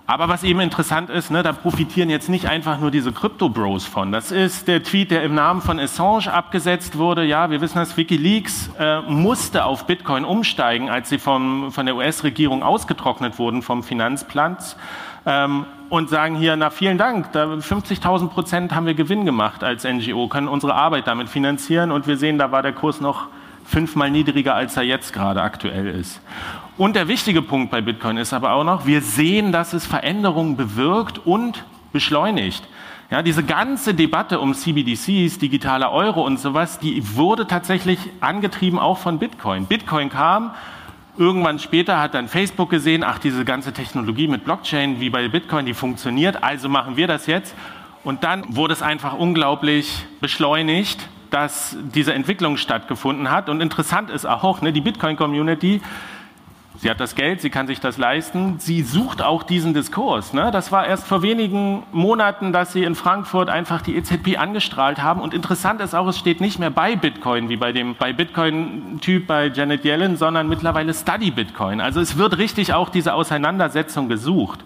Aber 0.10 0.30
was 0.30 0.44
eben 0.44 0.62
interessant 0.62 1.10
ist, 1.10 1.32
ne, 1.32 1.44
da 1.44 1.52
profitieren 1.52 2.10
jetzt 2.10 2.30
nicht 2.30 2.48
einfach 2.48 2.80
nur 2.80 2.92
diese 2.92 3.12
Crypto-Bros 3.12 3.86
von. 3.86 4.14
Das 4.14 4.32
ist 4.32 4.70
der 4.70 4.82
Tweet, 4.82 5.12
der 5.12 5.22
im 5.24 5.36
Namen 5.36 5.62
von 5.62 5.82
Assange 5.82 6.32
abgesetzt 6.32 6.98
wurde. 6.98 7.26
Ja, 7.26 7.50
wir 7.50 7.60
wissen, 7.60 7.78
dass 7.78 7.98
WikiLeaks 7.98 8.70
äh, 8.80 9.02
musste 9.02 9.66
auf 9.66 9.86
Bitcoin 9.86 10.24
umsteigen, 10.24 10.90
als 10.90 11.10
sie 11.10 11.20
vom, 11.20 11.74
von 11.74 11.86
der 11.86 11.98
US-Regierung 11.98 12.64
ausgetrocknet 12.64 13.38
wurden 13.38 13.62
vom 13.62 13.84
Finanzplatz. 13.84 14.78
Ähm, 15.26 15.66
und 15.90 16.10
sagen 16.10 16.38
hier, 16.38 16.56
na 16.56 16.70
vielen 16.70 16.98
Dank, 16.98 17.36
50.000 17.36 18.30
Prozent 18.30 18.74
haben 18.74 18.86
wir 18.86 18.94
Gewinn 18.94 19.26
gemacht 19.26 19.64
als 19.64 19.84
NGO, 19.84 20.30
können 20.30 20.48
unsere 20.48 20.76
Arbeit 20.76 21.08
damit 21.08 21.28
finanzieren 21.28 21.92
und 21.92 22.08
wir 22.08 22.18
sehen, 22.18 22.38
da 22.38 22.52
war 22.52 22.62
der 22.62 22.74
Kurs 22.74 23.02
noch 23.02 23.28
fünfmal 23.66 24.10
niedriger, 24.10 24.56
als 24.56 24.78
er 24.78 24.84
jetzt 24.84 25.12
gerade 25.12 25.42
aktuell 25.42 25.88
ist. 25.88 26.22
Und 26.78 26.96
der 26.96 27.08
wichtige 27.08 27.42
Punkt 27.42 27.72
bei 27.72 27.82
Bitcoin 27.82 28.18
ist 28.18 28.34
aber 28.34 28.52
auch 28.54 28.64
noch, 28.64 28.86
wir 28.86 29.02
sehen, 29.02 29.52
dass 29.52 29.74
es 29.74 29.88
Veränderungen 29.88 30.56
bewirkt 30.58 31.26
und 31.26 31.66
beschleunigt. 31.92 32.64
Ja, 33.10 33.24
diese 33.24 33.44
ganze 33.44 33.96
Debatte 33.96 34.40
um 34.40 34.54
CBDCs, 34.54 35.40
digitaler 35.40 35.92
Euro 35.92 36.24
und 36.24 36.40
sowas, 36.40 36.78
die 36.78 37.16
wurde 37.16 37.48
tatsächlich 37.48 37.98
angetrieben 38.20 38.78
auch 38.78 39.00
von 39.00 39.18
Bitcoin. 39.18 39.66
Bitcoin 39.66 40.10
kam, 40.10 40.52
irgendwann 41.18 41.58
später 41.58 42.00
hat 42.00 42.14
dann 42.14 42.28
Facebook 42.28 42.70
gesehen, 42.70 43.04
ach, 43.04 43.18
diese 43.18 43.44
ganze 43.44 43.74
Technologie 43.74 44.28
mit 44.28 44.44
Blockchain 44.44 45.00
wie 45.00 45.10
bei 45.10 45.28
Bitcoin, 45.30 45.66
die 45.66 45.74
funktioniert, 45.74 46.44
also 46.44 46.70
machen 46.70 46.96
wir 46.96 47.08
das 47.08 47.26
jetzt. 47.26 47.56
Und 48.04 48.24
dann 48.24 48.56
wurde 48.56 48.74
es 48.74 48.84
einfach 48.84 49.14
unglaublich 49.14 50.06
beschleunigt, 50.22 51.08
dass 51.32 51.76
diese 51.96 52.14
Entwicklung 52.14 52.58
stattgefunden 52.58 53.32
hat. 53.32 53.50
Und 53.50 53.62
interessant 53.62 54.12
ist 54.12 54.28
auch, 54.28 54.62
ne, 54.62 54.72
die 54.72 54.82
Bitcoin-Community, 54.82 55.82
Sie 56.80 56.92
hat 56.92 57.00
das 57.00 57.16
Geld, 57.16 57.42
sie 57.42 57.50
kann 57.50 57.66
sich 57.66 57.80
das 57.80 57.98
leisten. 57.98 58.60
Sie 58.60 58.84
sucht 58.84 59.24
auch 59.24 59.42
diesen 59.42 59.74
Diskurs. 59.74 60.34
Ne? 60.34 60.52
Das 60.52 60.72
war 60.72 60.86
erst 60.86 61.08
vor 61.08 61.24
wenigen 61.24 61.84
Monaten, 61.92 62.54
dass 62.54 62.72
sie 62.72 62.84
in 62.84 62.94
Frankfurt 62.94 63.50
einfach 63.50 63.82
die 63.82 63.96
EZB 63.96 64.38
angestrahlt 64.38 65.02
haben. 65.02 65.20
Und 65.20 65.34
interessant 65.34 65.82
ist 65.82 65.96
auch, 65.96 66.08
es 66.08 66.20
steht 66.20 66.40
nicht 66.40 66.60
mehr 66.60 66.70
bei 66.70 66.96
Bitcoin 66.96 67.50
wie 67.50 67.58
bei 67.58 67.72
dem 67.72 67.96
bei 67.96 68.14
Bitcoin-Typ 68.14 69.26
bei 69.26 69.48
Janet 69.48 69.86
Yellen, 69.86 70.18
sondern 70.18 70.48
mittlerweile 70.48 70.94
Study 70.94 71.32
Bitcoin. 71.32 71.82
Also 71.82 72.00
es 72.00 72.16
wird 72.16 72.38
richtig 72.38 72.74
auch 72.74 72.90
diese 72.90 73.16
Auseinandersetzung 73.16 74.08
gesucht. 74.08 74.64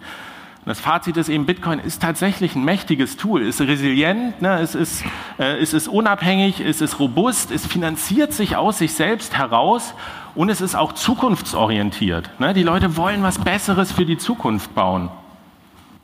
Das 0.66 0.80
Fazit 0.80 1.18
ist 1.18 1.28
eben, 1.28 1.48
Bitcoin 1.48 1.80
ist 1.80 2.04
tatsächlich 2.04 2.56
ein 2.56 2.64
mächtiges 2.64 3.18
Tool, 3.18 3.42
ist 3.42 3.62
resilient, 3.62 4.44
ne? 4.44 4.60
es, 4.60 4.76
ist, 4.76 5.04
äh, 5.40 5.58
es 5.58 5.74
ist 5.74 5.88
unabhängig, 5.88 6.60
es 6.60 6.82
ist 6.82 7.00
robust, 7.00 7.50
es 7.50 7.66
finanziert 7.66 8.32
sich 8.32 8.58
aus 8.58 8.78
sich 8.78 8.94
selbst 8.94 9.36
heraus 9.36 9.96
und 10.36 10.50
es 10.50 10.62
ist 10.62 10.76
auch 10.76 10.94
zukunftsorientiert. 10.94 12.40
Ne? 12.40 12.54
Die 12.54 12.64
Leute 12.64 12.98
wollen 12.98 13.24
was 13.24 13.40
Besseres 13.40 13.92
für 13.92 14.06
die 14.06 14.18
Zukunft 14.18 14.74
bauen. 14.76 15.10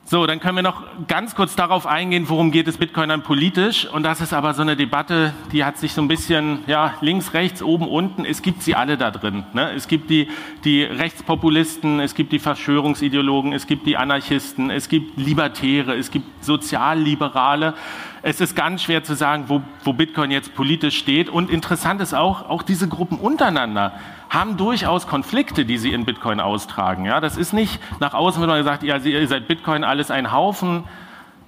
So, 0.10 0.26
dann 0.26 0.40
können 0.40 0.56
wir 0.56 0.64
noch 0.64 0.84
ganz 1.10 1.36
kurz 1.36 1.58
darauf 1.58 1.86
eingehen, 1.86 2.30
worum 2.30 2.52
geht 2.52 2.70
es 2.70 2.78
Bitcoinern 2.78 3.24
politisch. 3.24 3.86
Und 3.90 4.04
das 4.04 4.22
ist 4.22 4.32
aber 4.32 4.54
so 4.54 4.62
eine 4.62 4.78
Debatte, 4.78 5.34
die 5.52 5.66
hat 5.66 5.78
sich 5.78 5.92
so 5.92 6.02
ein 6.02 6.08
bisschen, 6.08 6.60
ja, 6.66 6.94
links, 7.02 7.34
rechts, 7.34 7.62
oben, 7.62 7.90
unten, 7.90 8.24
es 8.24 8.42
gibt 8.42 8.64
sie 8.64 8.74
alle 8.74 8.96
da 8.96 9.12
drin. 9.12 9.44
Ne? 9.52 9.74
Es 9.74 9.90
gibt 9.90 10.10
die, 10.10 10.30
die 10.64 10.84
Rechtspopulisten, 10.84 12.00
es 12.00 12.16
gibt 12.16 12.32
die 12.32 12.40
Verschwörungsideologen, 12.40 13.52
es 13.52 13.68
gibt 13.68 13.86
die 13.86 13.98
Anarchisten, 13.98 14.70
es 14.70 14.88
gibt 14.88 15.18
Libertäre, 15.18 15.94
es 15.96 16.10
gibt 16.10 16.42
Sozialliberale. 16.42 17.74
Es 18.22 18.42
ist 18.42 18.56
ganz 18.56 18.84
schwer 18.84 19.04
zu 19.04 19.16
sagen, 19.16 19.46
wo, 19.48 19.62
wo 19.84 19.94
Bitcoin 19.94 20.32
jetzt 20.32 20.56
politisch 20.56 20.98
steht. 20.98 21.30
Und 21.30 21.50
interessant 21.50 22.02
ist 22.02 22.14
auch, 22.14 22.50
auch 22.50 22.64
diese 22.64 22.88
Gruppen 22.88 23.18
untereinander 23.20 23.94
haben 24.30 24.58
durchaus 24.58 25.08
Konflikte, 25.08 25.66
die 25.66 25.78
sie 25.78 25.94
in 25.94 26.06
Bitcoin 26.06 26.40
austragen. 26.40 27.06
Ja, 27.06 27.22
das 27.22 27.38
ist 27.38 27.54
nicht 27.54 27.80
nach 28.00 28.14
außen, 28.14 28.42
wenn 28.42 28.50
man 28.50 28.64
sagt, 28.64 28.84
ja, 28.84 28.98
ihr 28.98 29.28
seid 29.28 29.48
Bitcoin 29.48 29.84
alles 29.84 30.12
ein 30.12 30.32
Haufen, 30.32 30.84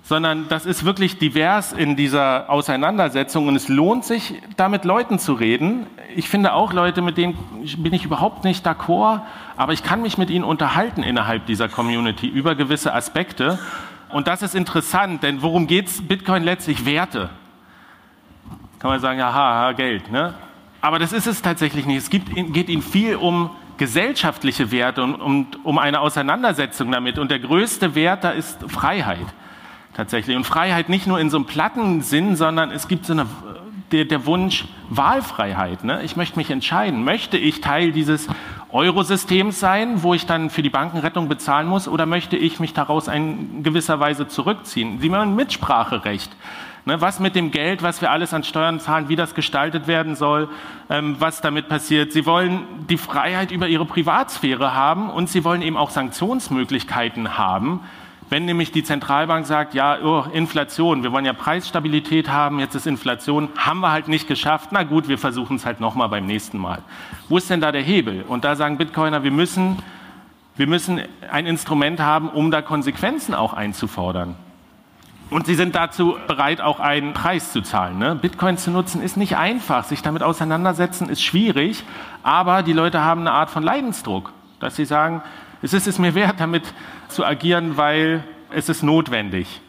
sondern 0.01 0.47
das 0.49 0.65
ist 0.65 0.86
wirklich 0.86 1.17
divers 1.19 1.73
in 1.73 1.95
dieser 1.95 2.49
Auseinandersetzung 2.49 3.47
und 3.47 3.55
es 3.55 3.67
lohnt 3.67 4.05
sich, 4.05 4.41
da 4.58 4.69
mit 4.69 4.86
Leuten 4.86 5.19
zu 5.19 5.34
reden. 5.34 5.86
Ich 6.15 6.29
finde 6.29 6.53
auch 6.53 6.73
Leute, 6.73 7.01
mit 7.01 7.17
denen 7.17 7.38
bin 7.77 7.93
ich 7.93 8.05
überhaupt 8.05 8.43
nicht 8.43 8.65
d'accord, 8.65 9.21
aber 9.58 9.73
ich 9.73 9.84
kann 9.84 10.01
mich 10.01 10.17
mit 10.17 10.29
ihnen 10.29 10.45
unterhalten 10.45 11.03
innerhalb 11.03 11.45
dieser 11.45 11.69
Community 11.69 12.27
über 12.27 12.55
gewisse 12.55 12.93
Aspekte. 12.93 13.60
Und 14.10 14.28
das 14.28 14.41
ist 14.41 14.56
interessant, 14.56 15.24
denn 15.24 15.41
worum 15.41 15.67
geht 15.67 15.88
es 15.88 16.02
Bitcoin 16.06 16.43
letztlich? 16.43 16.86
Werte. 16.86 17.30
kann 18.80 18.91
man 18.91 19.00
sagen, 19.00 19.19
ja, 19.19 19.32
ha, 19.32 19.72
Geld. 19.74 20.12
Ne? 20.12 20.34
Aber 20.82 21.00
das 21.00 21.13
ist 21.13 21.28
es 21.28 21.41
tatsächlich 21.41 21.86
nicht. 21.86 21.98
Es 21.98 22.10
gibt, 22.10 22.34
geht 22.54 22.69
ihnen 22.69 22.82
viel 22.82 23.15
um 23.15 23.52
gesellschaftliche 23.78 24.72
Werte 24.72 25.04
und 25.04 25.15
um, 25.15 25.48
um 25.63 25.78
eine 25.78 26.02
Auseinandersetzung 26.02 26.91
damit. 26.91 27.19
Und 27.19 27.32
der 27.32 27.39
größte 27.39 27.95
Wert 27.95 28.24
da 28.24 28.32
ist 28.32 28.69
Freiheit 28.69 29.26
tatsächlich. 29.93 30.36
Und 30.36 30.45
Freiheit 30.45 30.89
nicht 30.89 31.08
nur 31.08 31.19
in 31.19 31.30
so 31.30 31.38
einem 31.38 31.45
platten 31.45 32.02
Sinn, 32.02 32.36
sondern 32.36 32.72
es 32.72 32.88
gibt 32.88 33.06
so 33.06 33.13
eine, 33.13 33.28
der, 33.91 34.06
der 34.06 34.26
Wunsch 34.26 34.65
Wahlfreiheit. 34.89 35.84
Ne? 35.84 36.02
Ich 36.04 36.15
möchte 36.15 36.38
mich 36.38 36.50
entscheiden. 36.50 37.04
Möchte 37.04 37.38
ich 37.38 37.62
Teil 37.62 37.91
dieses 37.91 38.28
Eurosystems 38.71 39.60
sein, 39.60 40.03
wo 40.03 40.13
ich 40.13 40.25
dann 40.25 40.49
für 40.49 40.62
die 40.62 40.69
Bankenrettung 40.69 41.27
bezahlen 41.27 41.67
muss, 41.67 41.88
oder 41.88 42.05
möchte 42.05 42.38
ich 42.38 42.60
mich 42.60 42.73
daraus 42.73 43.08
in 43.08 43.63
gewisser 43.63 43.99
Weise 43.99 44.27
zurückziehen? 44.27 44.99
Sie 45.01 45.12
haben 45.12 45.36
Mitspracherecht. 45.36 46.32
Ne, 46.86 47.01
was 47.01 47.19
mit 47.19 47.36
dem 47.36 47.51
Geld, 47.51 47.84
was 47.84 48.01
wir 48.01 48.10
alles 48.10 48.34
an 48.34 48.43
Steuern 48.43 48.79
zahlen, 48.79 49.10
wie 49.10 49.15
das 49.15 49.36
gestaltet 49.36 49.88
werden 49.88 50.15
soll, 50.15 50.49
ähm, 50.89 51.17
was 51.19 51.41
damit 51.41 51.67
passiert. 51.67 52.13
Sie 52.13 52.25
wollen 52.25 52.63
die 52.89 52.97
Freiheit 52.97 53.51
über 53.51 53.67
ihre 53.67 53.86
Privatsphäre 53.86 54.73
haben 54.73 55.10
und 55.10 55.29
sie 55.29 55.43
wollen 55.43 55.62
eben 55.62 55.75
auch 55.75 55.89
Sanktionsmöglichkeiten 55.89 57.38
haben. 57.38 57.82
Wenn 58.30 58.46
nämlich 58.46 58.72
die 58.72 58.84
Zentralbank 58.84 59.48
sagt, 59.48 59.74
ja, 59.74 59.98
oh, 60.04 60.24
Inflation, 60.32 61.02
wir 61.02 61.12
wollen 61.12 61.26
ja 61.26 61.34
Preisstabilität 61.34 62.30
haben, 62.30 62.60
jetzt 62.60 62.76
ist 62.76 62.86
Inflation, 62.86 63.50
haben 63.58 63.80
wir 63.80 63.92
halt 63.92 64.08
nicht 64.08 64.28
geschafft, 64.28 64.70
na 64.72 64.84
gut, 64.84 65.08
wir 65.08 65.18
versuchen 65.18 65.56
es 65.56 65.65
halt 65.65 65.80
nochmal 65.80 66.10
beim 66.10 66.28
nächsten 66.28 66.60
Mal. 66.60 66.84
Wo 67.28 67.38
ist 67.38 67.50
denn 67.50 67.60
da 67.60 67.72
der 67.72 67.82
Hebel? 67.82 68.24
Und 68.28 68.44
da 68.44 68.56
sagen 68.56 68.78
Bitcoiner, 68.78 69.24
wir 69.24 69.32
müssen, 69.32 69.80
wir 70.58 70.68
müssen 70.68 71.02
ein 71.32 71.48
Instrument 71.48 72.00
haben, 72.00 72.30
um 72.30 72.52
da 72.52 72.62
Konsequenzen 72.62 73.34
auch 73.34 73.54
einzufordern. 73.54 74.36
Und 75.32 75.48
sie 75.48 75.56
sind 75.56 75.76
dazu 75.76 76.18
bereit, 76.28 76.62
auch 76.62 76.80
einen 76.80 77.13
Preis 77.13 77.52
zu 77.52 77.62
zahlen. 77.62 78.00
Ne? 78.00 78.15
Bitcoin 78.15 78.58
zu 78.58 78.72
nutzen 78.72 79.02
ist 79.02 79.15
nicht 79.15 79.38
einfach. 79.38 79.84
Sich 79.84 80.02
damit 80.02 80.24
auseinandersetzen 80.24 81.08
ist 81.08 81.22
schwierig. 81.22 81.84
Aber 82.24 82.63
die 82.63 82.74
Leute 82.74 83.04
haben 83.04 83.22
eine 83.22 83.32
Art 83.32 83.52
von 83.52 83.62
Leidensdruck, 83.62 84.34
dass 84.60 84.76
sie 84.76 84.86
sagen, 84.86 85.22
es 85.62 85.74
ist 85.74 85.88
es 85.88 86.00
mir 86.00 86.15
wert, 86.15 86.39
damit 86.39 86.63
zu 87.08 87.26
agieren, 87.26 87.78
weil 87.78 88.24
es 88.52 88.69
ist 88.69 88.84
notwendig. 88.84 89.62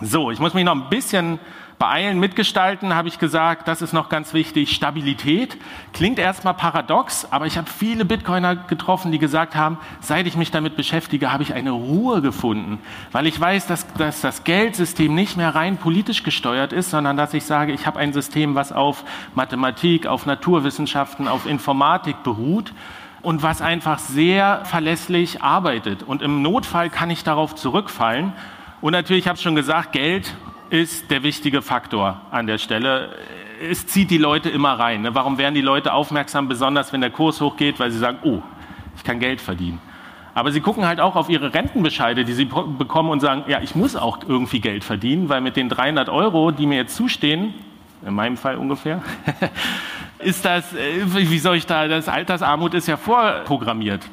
So, 0.00 0.30
ich 0.30 0.38
muss 0.38 0.54
mich 0.54 0.64
noch 0.64 0.74
ein 0.74 0.88
bisschen 0.88 1.40
beeilen, 1.78 2.18
mitgestalten, 2.18 2.94
habe 2.94 3.08
ich 3.08 3.18
gesagt, 3.18 3.68
das 3.68 3.82
ist 3.82 3.92
noch 3.92 4.08
ganz 4.08 4.34
wichtig. 4.34 4.74
Stabilität 4.74 5.56
klingt 5.92 6.18
erstmal 6.18 6.54
paradox, 6.54 7.26
aber 7.30 7.46
ich 7.46 7.56
habe 7.56 7.68
viele 7.68 8.04
Bitcoiner 8.04 8.56
getroffen, 8.56 9.12
die 9.12 9.18
gesagt 9.18 9.54
haben, 9.54 9.78
seit 10.00 10.26
ich 10.26 10.36
mich 10.36 10.50
damit 10.50 10.76
beschäftige, 10.76 11.32
habe 11.32 11.42
ich 11.42 11.54
eine 11.54 11.70
Ruhe 11.70 12.20
gefunden, 12.20 12.78
weil 13.12 13.26
ich 13.26 13.40
weiß, 13.40 13.66
dass, 13.66 13.92
dass 13.94 14.20
das 14.20 14.44
Geldsystem 14.44 15.14
nicht 15.14 15.36
mehr 15.36 15.54
rein 15.54 15.76
politisch 15.76 16.22
gesteuert 16.22 16.72
ist, 16.72 16.90
sondern 16.90 17.16
dass 17.16 17.34
ich 17.34 17.44
sage, 17.44 17.72
ich 17.72 17.86
habe 17.86 17.98
ein 17.98 18.12
System, 18.12 18.54
was 18.54 18.72
auf 18.72 19.04
Mathematik, 19.34 20.06
auf 20.06 20.26
Naturwissenschaften, 20.26 21.28
auf 21.28 21.46
Informatik 21.46 22.22
beruht 22.22 22.72
und 23.22 23.42
was 23.42 23.62
einfach 23.62 23.98
sehr 23.98 24.64
verlässlich 24.64 25.42
arbeitet. 25.42 26.02
Und 26.02 26.22
im 26.22 26.42
Notfall 26.42 26.90
kann 26.90 27.10
ich 27.10 27.24
darauf 27.24 27.54
zurückfallen. 27.54 28.32
Und 28.80 28.92
natürlich, 28.92 29.24
ich 29.24 29.28
habe 29.28 29.36
es 29.36 29.42
schon 29.42 29.56
gesagt, 29.56 29.92
Geld 29.92 30.34
ist 30.70 31.10
der 31.10 31.22
wichtige 31.22 31.62
Faktor 31.62 32.20
an 32.30 32.46
der 32.46 32.58
Stelle. 32.58 33.16
Es 33.70 33.86
zieht 33.86 34.10
die 34.10 34.18
Leute 34.18 34.50
immer 34.50 34.78
rein. 34.78 35.02
Ne? 35.02 35.14
Warum 35.14 35.38
werden 35.38 35.54
die 35.54 35.62
Leute 35.62 35.92
aufmerksam, 35.92 36.48
besonders 36.48 36.92
wenn 36.92 37.00
der 37.00 37.10
Kurs 37.10 37.40
hochgeht? 37.40 37.80
Weil 37.80 37.90
sie 37.90 37.98
sagen, 37.98 38.18
oh, 38.22 38.42
ich 38.96 39.02
kann 39.02 39.18
Geld 39.18 39.40
verdienen. 39.40 39.80
Aber 40.34 40.52
sie 40.52 40.60
gucken 40.60 40.86
halt 40.86 41.00
auch 41.00 41.16
auf 41.16 41.28
ihre 41.28 41.52
Rentenbescheide, 41.52 42.24
die 42.24 42.32
sie 42.32 42.44
bekommen 42.44 43.10
und 43.10 43.18
sagen, 43.18 43.42
ja, 43.48 43.60
ich 43.60 43.74
muss 43.74 43.96
auch 43.96 44.18
irgendwie 44.28 44.60
Geld 44.60 44.84
verdienen, 44.84 45.28
weil 45.28 45.40
mit 45.40 45.56
den 45.56 45.68
300 45.68 46.08
Euro, 46.08 46.52
die 46.52 46.66
mir 46.66 46.76
jetzt 46.76 46.94
zustehen, 46.94 47.54
in 48.06 48.14
meinem 48.14 48.36
Fall 48.36 48.56
ungefähr, 48.56 49.02
ist 50.18 50.44
das, 50.44 50.72
äh, 50.74 51.02
wie 51.04 51.38
soll 51.38 51.56
ich 51.56 51.66
da, 51.66 51.88
das 51.88 52.08
Altersarmut 52.08 52.74
ist 52.74 52.88
ja 52.88 52.96
vorprogrammiert. 52.96 54.08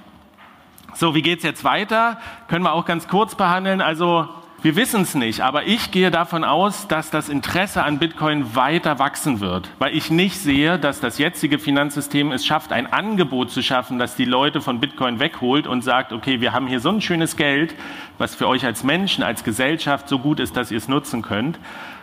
So, 0.94 1.14
wie 1.14 1.22
geht 1.22 1.40
es 1.40 1.44
jetzt 1.44 1.64
weiter? 1.64 2.18
Können 2.48 2.64
wir 2.64 2.74
auch 2.74 2.86
ganz 2.86 3.08
kurz 3.08 3.36
behandeln. 3.36 3.82
Also 3.82 4.30
wir 4.62 4.76
wissen 4.76 5.02
es 5.02 5.14
nicht, 5.14 5.42
aber 5.42 5.66
ich 5.68 5.92
gehe 5.92 6.10
davon 6.10 6.44
aus, 6.44 6.88
dass 6.88 7.12
das 7.12 7.30
Interesse 7.30 7.84
an 7.84 8.00
Bitcoin 8.00 8.56
weiter 8.56 8.98
wachsen 8.98 9.40
wird, 9.40 9.70
weil 9.78 9.96
ich 9.96 10.10
nicht 10.10 10.40
sehe, 10.40 10.80
dass 10.80 11.00
das 11.00 11.20
jetzige 11.20 11.60
Finanzsystem 11.60 12.32
es 12.32 12.46
schafft, 12.46 12.72
ein 12.72 12.92
Angebot 12.92 13.52
zu 13.52 13.62
schaffen, 13.62 14.00
das 14.00 14.16
die 14.16 14.26
Leute 14.26 14.62
von 14.62 14.80
Bitcoin 14.80 15.20
wegholt 15.20 15.68
und 15.68 15.84
sagt, 15.84 16.14
okay, 16.14 16.42
wir 16.42 16.52
haben 16.52 16.66
hier 16.66 16.80
so 16.80 16.90
ein 16.90 17.02
schönes 17.02 17.36
Geld, 17.36 17.76
was 18.18 18.34
für 18.34 18.48
euch 18.48 18.66
als 18.66 18.84
Menschen, 18.84 19.24
als 19.24 19.44
Gesellschaft 19.44 20.10
so 20.10 20.18
gut 20.18 20.40
ist, 20.40 20.58
dass 20.58 20.72
ihr 20.72 20.80
es 20.80 20.88
nutzen 20.88 21.22
könnt. 21.22 21.60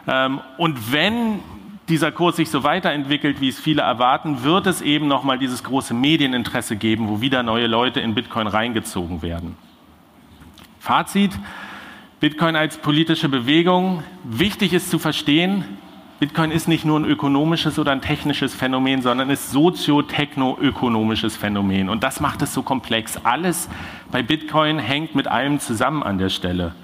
Ähm, 0.06 0.40
und 0.56 0.92
wenn 0.92 1.40
dieser 1.88 2.12
Kurs 2.12 2.36
sich 2.36 2.50
so 2.50 2.62
weiterentwickelt, 2.62 3.40
wie 3.40 3.48
es 3.48 3.58
viele 3.58 3.82
erwarten, 3.82 4.44
wird 4.44 4.66
es 4.66 4.80
eben 4.80 5.08
nochmal 5.08 5.38
dieses 5.38 5.64
große 5.64 5.94
Medieninteresse 5.94 6.76
geben, 6.76 7.08
wo 7.08 7.20
wieder 7.20 7.42
neue 7.42 7.66
Leute 7.66 8.00
in 8.00 8.14
Bitcoin 8.14 8.46
reingezogen 8.46 9.22
werden. 9.22 9.56
Fazit, 10.78 11.32
Bitcoin 12.20 12.56
als 12.56 12.76
politische 12.76 13.28
Bewegung. 13.28 14.04
Wichtig 14.24 14.72
ist 14.72 14.90
zu 14.90 14.98
verstehen, 14.98 15.64
Bitcoin 16.22 16.52
ist 16.52 16.68
nicht 16.68 16.84
nur 16.84 17.00
ein 17.00 17.04
ökonomisches 17.04 17.80
oder 17.80 17.90
ein 17.90 18.00
technisches 18.00 18.54
Phänomen, 18.54 19.02
sondern 19.02 19.28
ist 19.28 19.50
soziotechno-ökonomisches 19.50 21.36
Phänomen. 21.36 21.88
Und 21.88 22.04
das 22.04 22.20
macht 22.20 22.42
es 22.42 22.54
so 22.54 22.62
komplex. 22.62 23.18
Alles 23.24 23.68
bei 24.12 24.22
Bitcoin 24.22 24.78
hängt 24.78 25.16
mit 25.16 25.26
allem 25.26 25.58
zusammen 25.58 26.04
an 26.04 26.18
der 26.18 26.28
Stelle. 26.28 26.76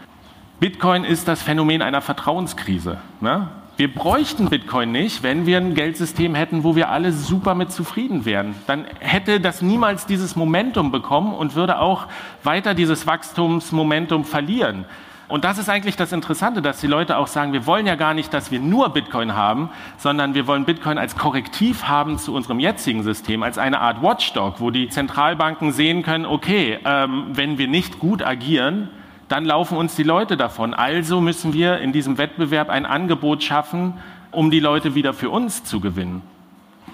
Bitcoin 0.59 1.05
ist 1.05 1.29
das 1.29 1.41
Phänomen 1.41 1.83
einer 1.83 2.01
Vertrauenskrise. 2.01 2.99
Ne? 3.21 3.47
Wir 3.79 3.95
bräuchten 3.95 4.49
Bitcoin 4.49 4.91
nicht, 4.91 5.23
wenn 5.23 5.47
wir 5.47 5.57
ein 5.59 5.75
Geldsystem 5.77 6.35
hätten, 6.35 6.65
wo 6.65 6.75
wir 6.75 6.89
alle 6.89 7.13
super 7.13 7.55
mit 7.55 7.71
zufrieden 7.71 8.25
wären. 8.25 8.57
Dann 8.67 8.87
hätte 8.99 9.39
das 9.39 9.63
niemals 9.63 10.05
dieses 10.05 10.35
Momentum 10.35 10.91
bekommen 10.91 11.33
und 11.33 11.55
würde 11.55 11.79
auch 11.79 12.09
weiter 12.43 12.75
dieses 12.75 13.07
Wachstumsmomentum 13.07 14.25
verlieren. 14.25 14.85
Und 15.29 15.45
das 15.45 15.59
ist 15.59 15.69
eigentlich 15.69 15.95
das 15.95 16.11
Interessante, 16.11 16.61
dass 16.61 16.81
die 16.81 16.89
Leute 16.89 17.17
auch 17.19 17.29
sagen, 17.29 17.53
wir 17.53 17.67
wollen 17.67 17.87
ja 17.87 17.95
gar 17.95 18.15
nicht, 18.15 18.35
dass 18.35 18.51
wir 18.51 18.59
nur 18.59 18.89
Bitcoin 18.89 19.37
haben, 19.37 19.71
sondern 19.97 20.35
wir 20.35 20.49
wollen 20.49 20.65
Bitcoin 20.65 20.99
als 20.99 21.15
Korrektiv 21.15 21.85
haben 21.85 22.19
zu 22.19 22.35
unserem 22.35 22.59
jetzigen 22.59 23.05
System, 23.05 23.45
als 23.45 23.59
eine 23.59 23.79
Art 23.79 24.03
Watchdog, 24.03 24.59
wo 24.59 24.73
die 24.73 24.89
Zentralbanken 24.89 25.71
sehen 25.71 26.03
können, 26.03 26.27
okay, 26.27 26.81
ähm, 26.85 27.27
wenn 27.35 27.59
wir 27.59 27.69
nicht 27.69 28.01
gut 28.01 28.27
agieren, 28.27 28.89
dann 29.29 29.45
laufen 29.45 29.77
uns 29.77 29.95
die 29.95 30.03
Leute 30.03 30.37
davon. 30.37 30.75
Also 30.75 31.21
müssen 31.21 31.53
wir 31.53 31.79
in 31.79 31.93
diesem 31.93 32.19
Wettbewerb 32.19 32.71
ein 32.71 32.87
Angebot 32.87 33.43
schaffen, 33.43 33.95
um 34.31 34.51
die 34.51 34.61
Leute 34.61 34.95
wieder 34.95 35.15
für 35.15 35.31
uns 35.31 35.65
zu 35.65 35.81
gewinnen. 35.81 36.23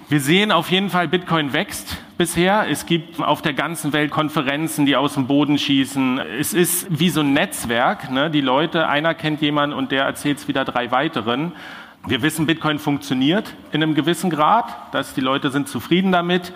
Wir 0.08 0.20
sehen 0.20 0.52
auf 0.52 0.70
jeden 0.70 0.90
Fall, 0.90 1.08
Bitcoin 1.08 1.54
wächst 1.54 1.96
bisher. 2.18 2.66
Es 2.68 2.84
gibt 2.84 3.20
auf 3.22 3.40
der 3.40 3.54
ganzen 3.54 3.94
Welt 3.94 4.10
Konferenzen, 4.10 4.84
die 4.84 4.96
aus 4.96 5.14
dem 5.14 5.26
Boden 5.26 5.56
schießen. 5.56 6.18
Es 6.18 6.52
ist 6.52 6.86
wie 6.90 7.08
so 7.08 7.20
ein 7.20 7.32
Netzwerk. 7.32 8.10
Ne? 8.10 8.30
Die 8.30 8.42
Leute, 8.42 8.86
einer 8.86 9.14
kennt 9.14 9.40
jemanden 9.40 9.74
und 9.74 9.92
der 9.92 10.04
erzählt 10.04 10.38
es 10.38 10.48
wieder 10.48 10.66
drei 10.66 10.90
weiteren. 10.90 11.52
Wir 12.06 12.20
wissen, 12.20 12.46
Bitcoin 12.46 12.78
funktioniert 12.78 13.54
in 13.72 13.82
einem 13.82 13.94
gewissen 13.94 14.28
Grad, 14.28 14.66
dass 14.92 15.14
die 15.14 15.22
Leute 15.22 15.50
sind 15.50 15.68
zufrieden 15.68 16.12
damit. 16.12 16.52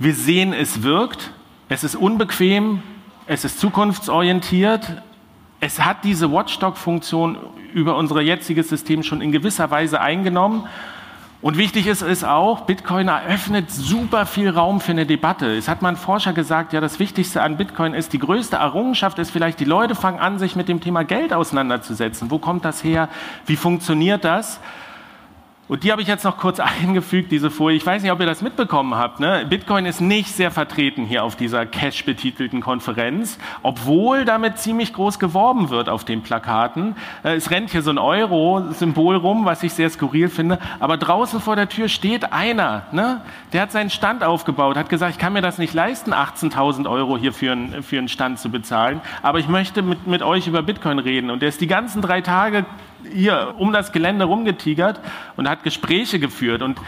Wir 0.00 0.14
sehen, 0.14 0.52
es 0.52 0.82
wirkt. 0.82 1.30
Es 1.68 1.84
ist 1.84 1.94
unbequem, 1.94 2.82
es 3.26 3.44
ist 3.44 3.60
zukunftsorientiert. 3.60 5.02
Es 5.60 5.84
hat 5.84 6.04
diese 6.04 6.32
Watchdog-Funktion 6.32 7.38
über 7.72 7.96
unser 7.96 8.20
jetziges 8.20 8.68
System 8.68 9.02
schon 9.02 9.20
in 9.20 9.32
gewisser 9.32 9.70
Weise 9.70 10.00
eingenommen. 10.00 10.66
Und 11.40 11.56
wichtig 11.56 11.88
ist 11.88 12.02
es 12.02 12.22
auch, 12.22 12.60
Bitcoin 12.60 13.08
eröffnet 13.08 13.68
super 13.68 14.26
viel 14.26 14.48
Raum 14.48 14.80
für 14.80 14.92
eine 14.92 15.06
Debatte. 15.06 15.56
Es 15.56 15.66
hat 15.66 15.82
mal 15.82 15.96
Forscher 15.96 16.32
gesagt, 16.32 16.72
ja, 16.72 16.80
das 16.80 17.00
Wichtigste 17.00 17.42
an 17.42 17.56
Bitcoin 17.56 17.94
ist, 17.94 18.12
die 18.12 18.20
größte 18.20 18.56
Errungenschaft 18.56 19.18
ist 19.18 19.32
vielleicht, 19.32 19.58
die 19.58 19.64
Leute 19.64 19.96
fangen 19.96 20.20
an, 20.20 20.38
sich 20.38 20.54
mit 20.54 20.68
dem 20.68 20.80
Thema 20.80 21.02
Geld 21.02 21.32
auseinanderzusetzen. 21.32 22.30
Wo 22.30 22.38
kommt 22.38 22.64
das 22.64 22.84
her? 22.84 23.08
Wie 23.46 23.56
funktioniert 23.56 24.24
das? 24.24 24.60
Und 25.68 25.84
die 25.84 25.92
habe 25.92 26.02
ich 26.02 26.08
jetzt 26.08 26.24
noch 26.24 26.38
kurz 26.38 26.58
eingefügt, 26.82 27.30
diese 27.30 27.50
Folie. 27.50 27.76
Ich 27.76 27.86
weiß 27.86 28.02
nicht, 28.02 28.10
ob 28.10 28.18
ihr 28.20 28.26
das 28.26 28.42
mitbekommen 28.42 28.96
habt. 28.96 29.20
Ne? 29.20 29.46
Bitcoin 29.48 29.86
ist 29.86 30.00
nicht 30.00 30.28
sehr 30.28 30.50
vertreten 30.50 31.04
hier 31.04 31.22
auf 31.22 31.36
dieser 31.36 31.66
Cash-betitelten 31.66 32.60
Konferenz, 32.60 33.38
obwohl 33.62 34.24
damit 34.24 34.58
ziemlich 34.58 34.92
groß 34.92 35.20
geworben 35.20 35.70
wird 35.70 35.88
auf 35.88 36.04
den 36.04 36.22
Plakaten. 36.22 36.96
Äh, 37.22 37.36
es 37.36 37.50
rennt 37.50 37.70
hier 37.70 37.82
so 37.82 37.90
ein 37.90 37.98
Euro-Symbol 37.98 39.16
rum, 39.16 39.44
was 39.44 39.62
ich 39.62 39.72
sehr 39.72 39.88
skurril 39.88 40.28
finde. 40.28 40.58
Aber 40.80 40.96
draußen 40.96 41.40
vor 41.40 41.54
der 41.54 41.68
Tür 41.68 41.88
steht 41.88 42.32
einer, 42.32 42.82
ne? 42.90 43.20
der 43.52 43.62
hat 43.62 43.72
seinen 43.72 43.90
Stand 43.90 44.24
aufgebaut, 44.24 44.76
hat 44.76 44.88
gesagt, 44.88 45.12
ich 45.12 45.18
kann 45.18 45.32
mir 45.32 45.42
das 45.42 45.58
nicht 45.58 45.74
leisten, 45.74 46.12
18.000 46.12 46.90
Euro 46.90 47.16
hier 47.16 47.32
für 47.32 47.52
einen, 47.52 47.82
für 47.84 47.98
einen 47.98 48.08
Stand 48.08 48.40
zu 48.40 48.50
bezahlen, 48.50 49.00
aber 49.22 49.38
ich 49.38 49.48
möchte 49.48 49.82
mit, 49.82 50.08
mit 50.08 50.22
euch 50.22 50.48
über 50.48 50.62
Bitcoin 50.62 50.98
reden. 50.98 51.30
Und 51.30 51.40
der 51.40 51.50
ist 51.50 51.60
die 51.60 51.66
ganzen 51.68 52.02
drei 52.02 52.20
Tage 52.20 52.66
hier 53.10 53.54
um 53.58 53.72
das 53.72 53.92
Gelände 53.92 54.24
rumgetigert 54.24 55.00
und 55.36 55.48
hat 55.48 55.62
Gespräche 55.62 56.18
geführt. 56.18 56.62
Und 56.62 56.78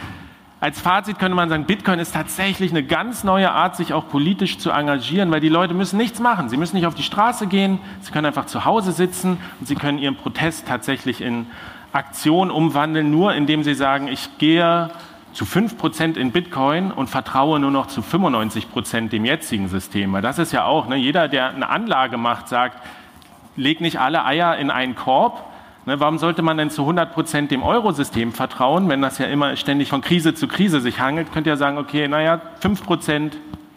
als 0.59 0.79
Fazit 0.79 1.19
könnte 1.19 1.35
man 1.35 1.49
sagen, 1.49 1.65
Bitcoin 1.65 1.99
ist 1.99 2.13
tatsächlich 2.13 2.71
eine 2.71 2.83
ganz 2.83 3.23
neue 3.23 3.51
Art, 3.51 3.75
sich 3.75 3.93
auch 3.93 4.07
politisch 4.09 4.57
zu 4.57 4.71
engagieren, 4.71 5.29
weil 5.29 5.41
die 5.41 5.49
Leute 5.49 5.73
müssen 5.73 5.97
nichts 5.97 6.19
machen. 6.19 6.49
Sie 6.49 6.57
müssen 6.57 6.75
nicht 6.75 6.87
auf 6.87 6.95
die 6.95 7.03
Straße 7.03 7.47
gehen, 7.47 7.79
sie 8.01 8.11
können 8.11 8.25
einfach 8.25 8.45
zu 8.45 8.65
Hause 8.65 8.91
sitzen 8.91 9.37
und 9.59 9.67
sie 9.67 9.75
können 9.75 9.99
ihren 9.99 10.15
Protest 10.15 10.67
tatsächlich 10.67 11.21
in 11.21 11.47
Aktion 11.93 12.51
umwandeln, 12.51 13.11
nur 13.11 13.33
indem 13.33 13.63
sie 13.63 13.73
sagen, 13.73 14.07
ich 14.07 14.37
gehe 14.37 14.89
zu 15.33 15.45
5% 15.45 16.15
in 16.15 16.31
Bitcoin 16.31 16.91
und 16.91 17.09
vertraue 17.09 17.59
nur 17.59 17.71
noch 17.71 17.87
zu 17.87 18.01
95% 18.01 19.09
dem 19.09 19.25
jetzigen 19.25 19.67
System. 19.67 20.13
Weil 20.13 20.21
das 20.21 20.39
ist 20.39 20.53
ja 20.53 20.65
auch, 20.65 20.87
ne, 20.87 20.95
jeder, 20.95 21.27
der 21.27 21.49
eine 21.49 21.69
Anlage 21.69 22.17
macht, 22.17 22.47
sagt, 22.47 22.81
leg 23.57 23.81
nicht 23.81 23.99
alle 23.99 24.25
Eier 24.25 24.57
in 24.57 24.71
einen 24.71 24.95
Korb. 24.95 25.44
Ne, 25.87 25.99
warum 25.99 26.17
sollte 26.17 26.41
man 26.41 26.57
denn 26.57 26.71
zu 26.71 26.81
100% 26.81 27.47
dem 27.47 27.61
Eurosystem 27.61 28.31
vertrauen, 28.31 28.89
wenn 28.89 29.03
das 29.03 29.19
ja 29.19 29.27
immer 29.27 29.55
ständig 29.55 29.89
von 29.89 30.01
Krise 30.01 30.33
zu 30.33 30.47
Krise 30.47 30.81
sich 30.81 30.99
hangelt? 30.99 31.31
Könnt 31.31 31.45
ihr 31.45 31.57
sagen, 31.57 31.77
okay, 31.77 32.07
naja, 32.07 32.41
5% 32.61 33.33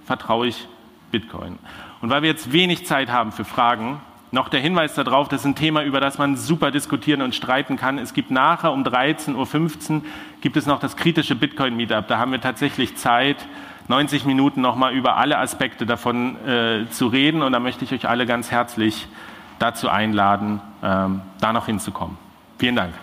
vertraue 0.07 0.47
ich 0.47 0.67
Bitcoin. 1.11 1.59
Und 2.01 2.09
weil 2.09 2.23
wir 2.23 2.31
jetzt 2.31 2.51
wenig 2.51 2.87
Zeit 2.87 3.11
haben 3.11 3.31
für 3.31 3.45
Fragen, 3.45 4.01
noch 4.31 4.49
der 4.49 4.61
Hinweis 4.61 4.95
darauf, 4.95 5.29
das 5.29 5.41
ist 5.41 5.47
ein 5.47 5.55
Thema, 5.55 5.85
über 5.85 6.01
das 6.01 6.19
man 6.19 6.37
super 6.37 6.71
diskutieren 6.71 7.21
und 7.21 7.35
streiten 7.35 7.77
kann. 7.77 7.99
Es 7.99 8.15
gibt 8.15 8.31
nachher 8.31 8.73
um 8.73 8.85
13.15 8.85 9.95
Uhr 9.97 10.03
gibt 10.41 10.57
es 10.57 10.67
noch 10.67 10.81
das 10.81 10.97
kritische 10.97 11.35
Bitcoin-Meetup. 11.35 12.09
Da 12.09 12.19
haben 12.19 12.33
wir 12.33 12.41
tatsächlich 12.41 12.97
Zeit, 12.97 13.37
90 13.89 14.27
Minuten 14.27 14.61
nochmal 14.61 14.95
über 14.95 15.17
alle 15.17 15.39
Aspekte 15.39 15.87
davon 15.87 16.37
äh, 16.47 16.89
zu 16.91 17.07
reden. 17.07 17.43
Und 17.43 17.53
da 17.53 17.61
möchte 17.61 17.85
ich 17.85 17.93
euch 17.93 18.09
alle 18.09 18.27
ganz 18.27 18.51
herzlich 18.51 19.09
dazu 19.59 19.89
einladen, 19.89 20.61
ähm, 20.83 21.23
da 21.41 21.53
noch 21.53 21.67
hinzukommen. 21.67 22.17
Vielen 22.59 22.77
Dank. 22.77 22.95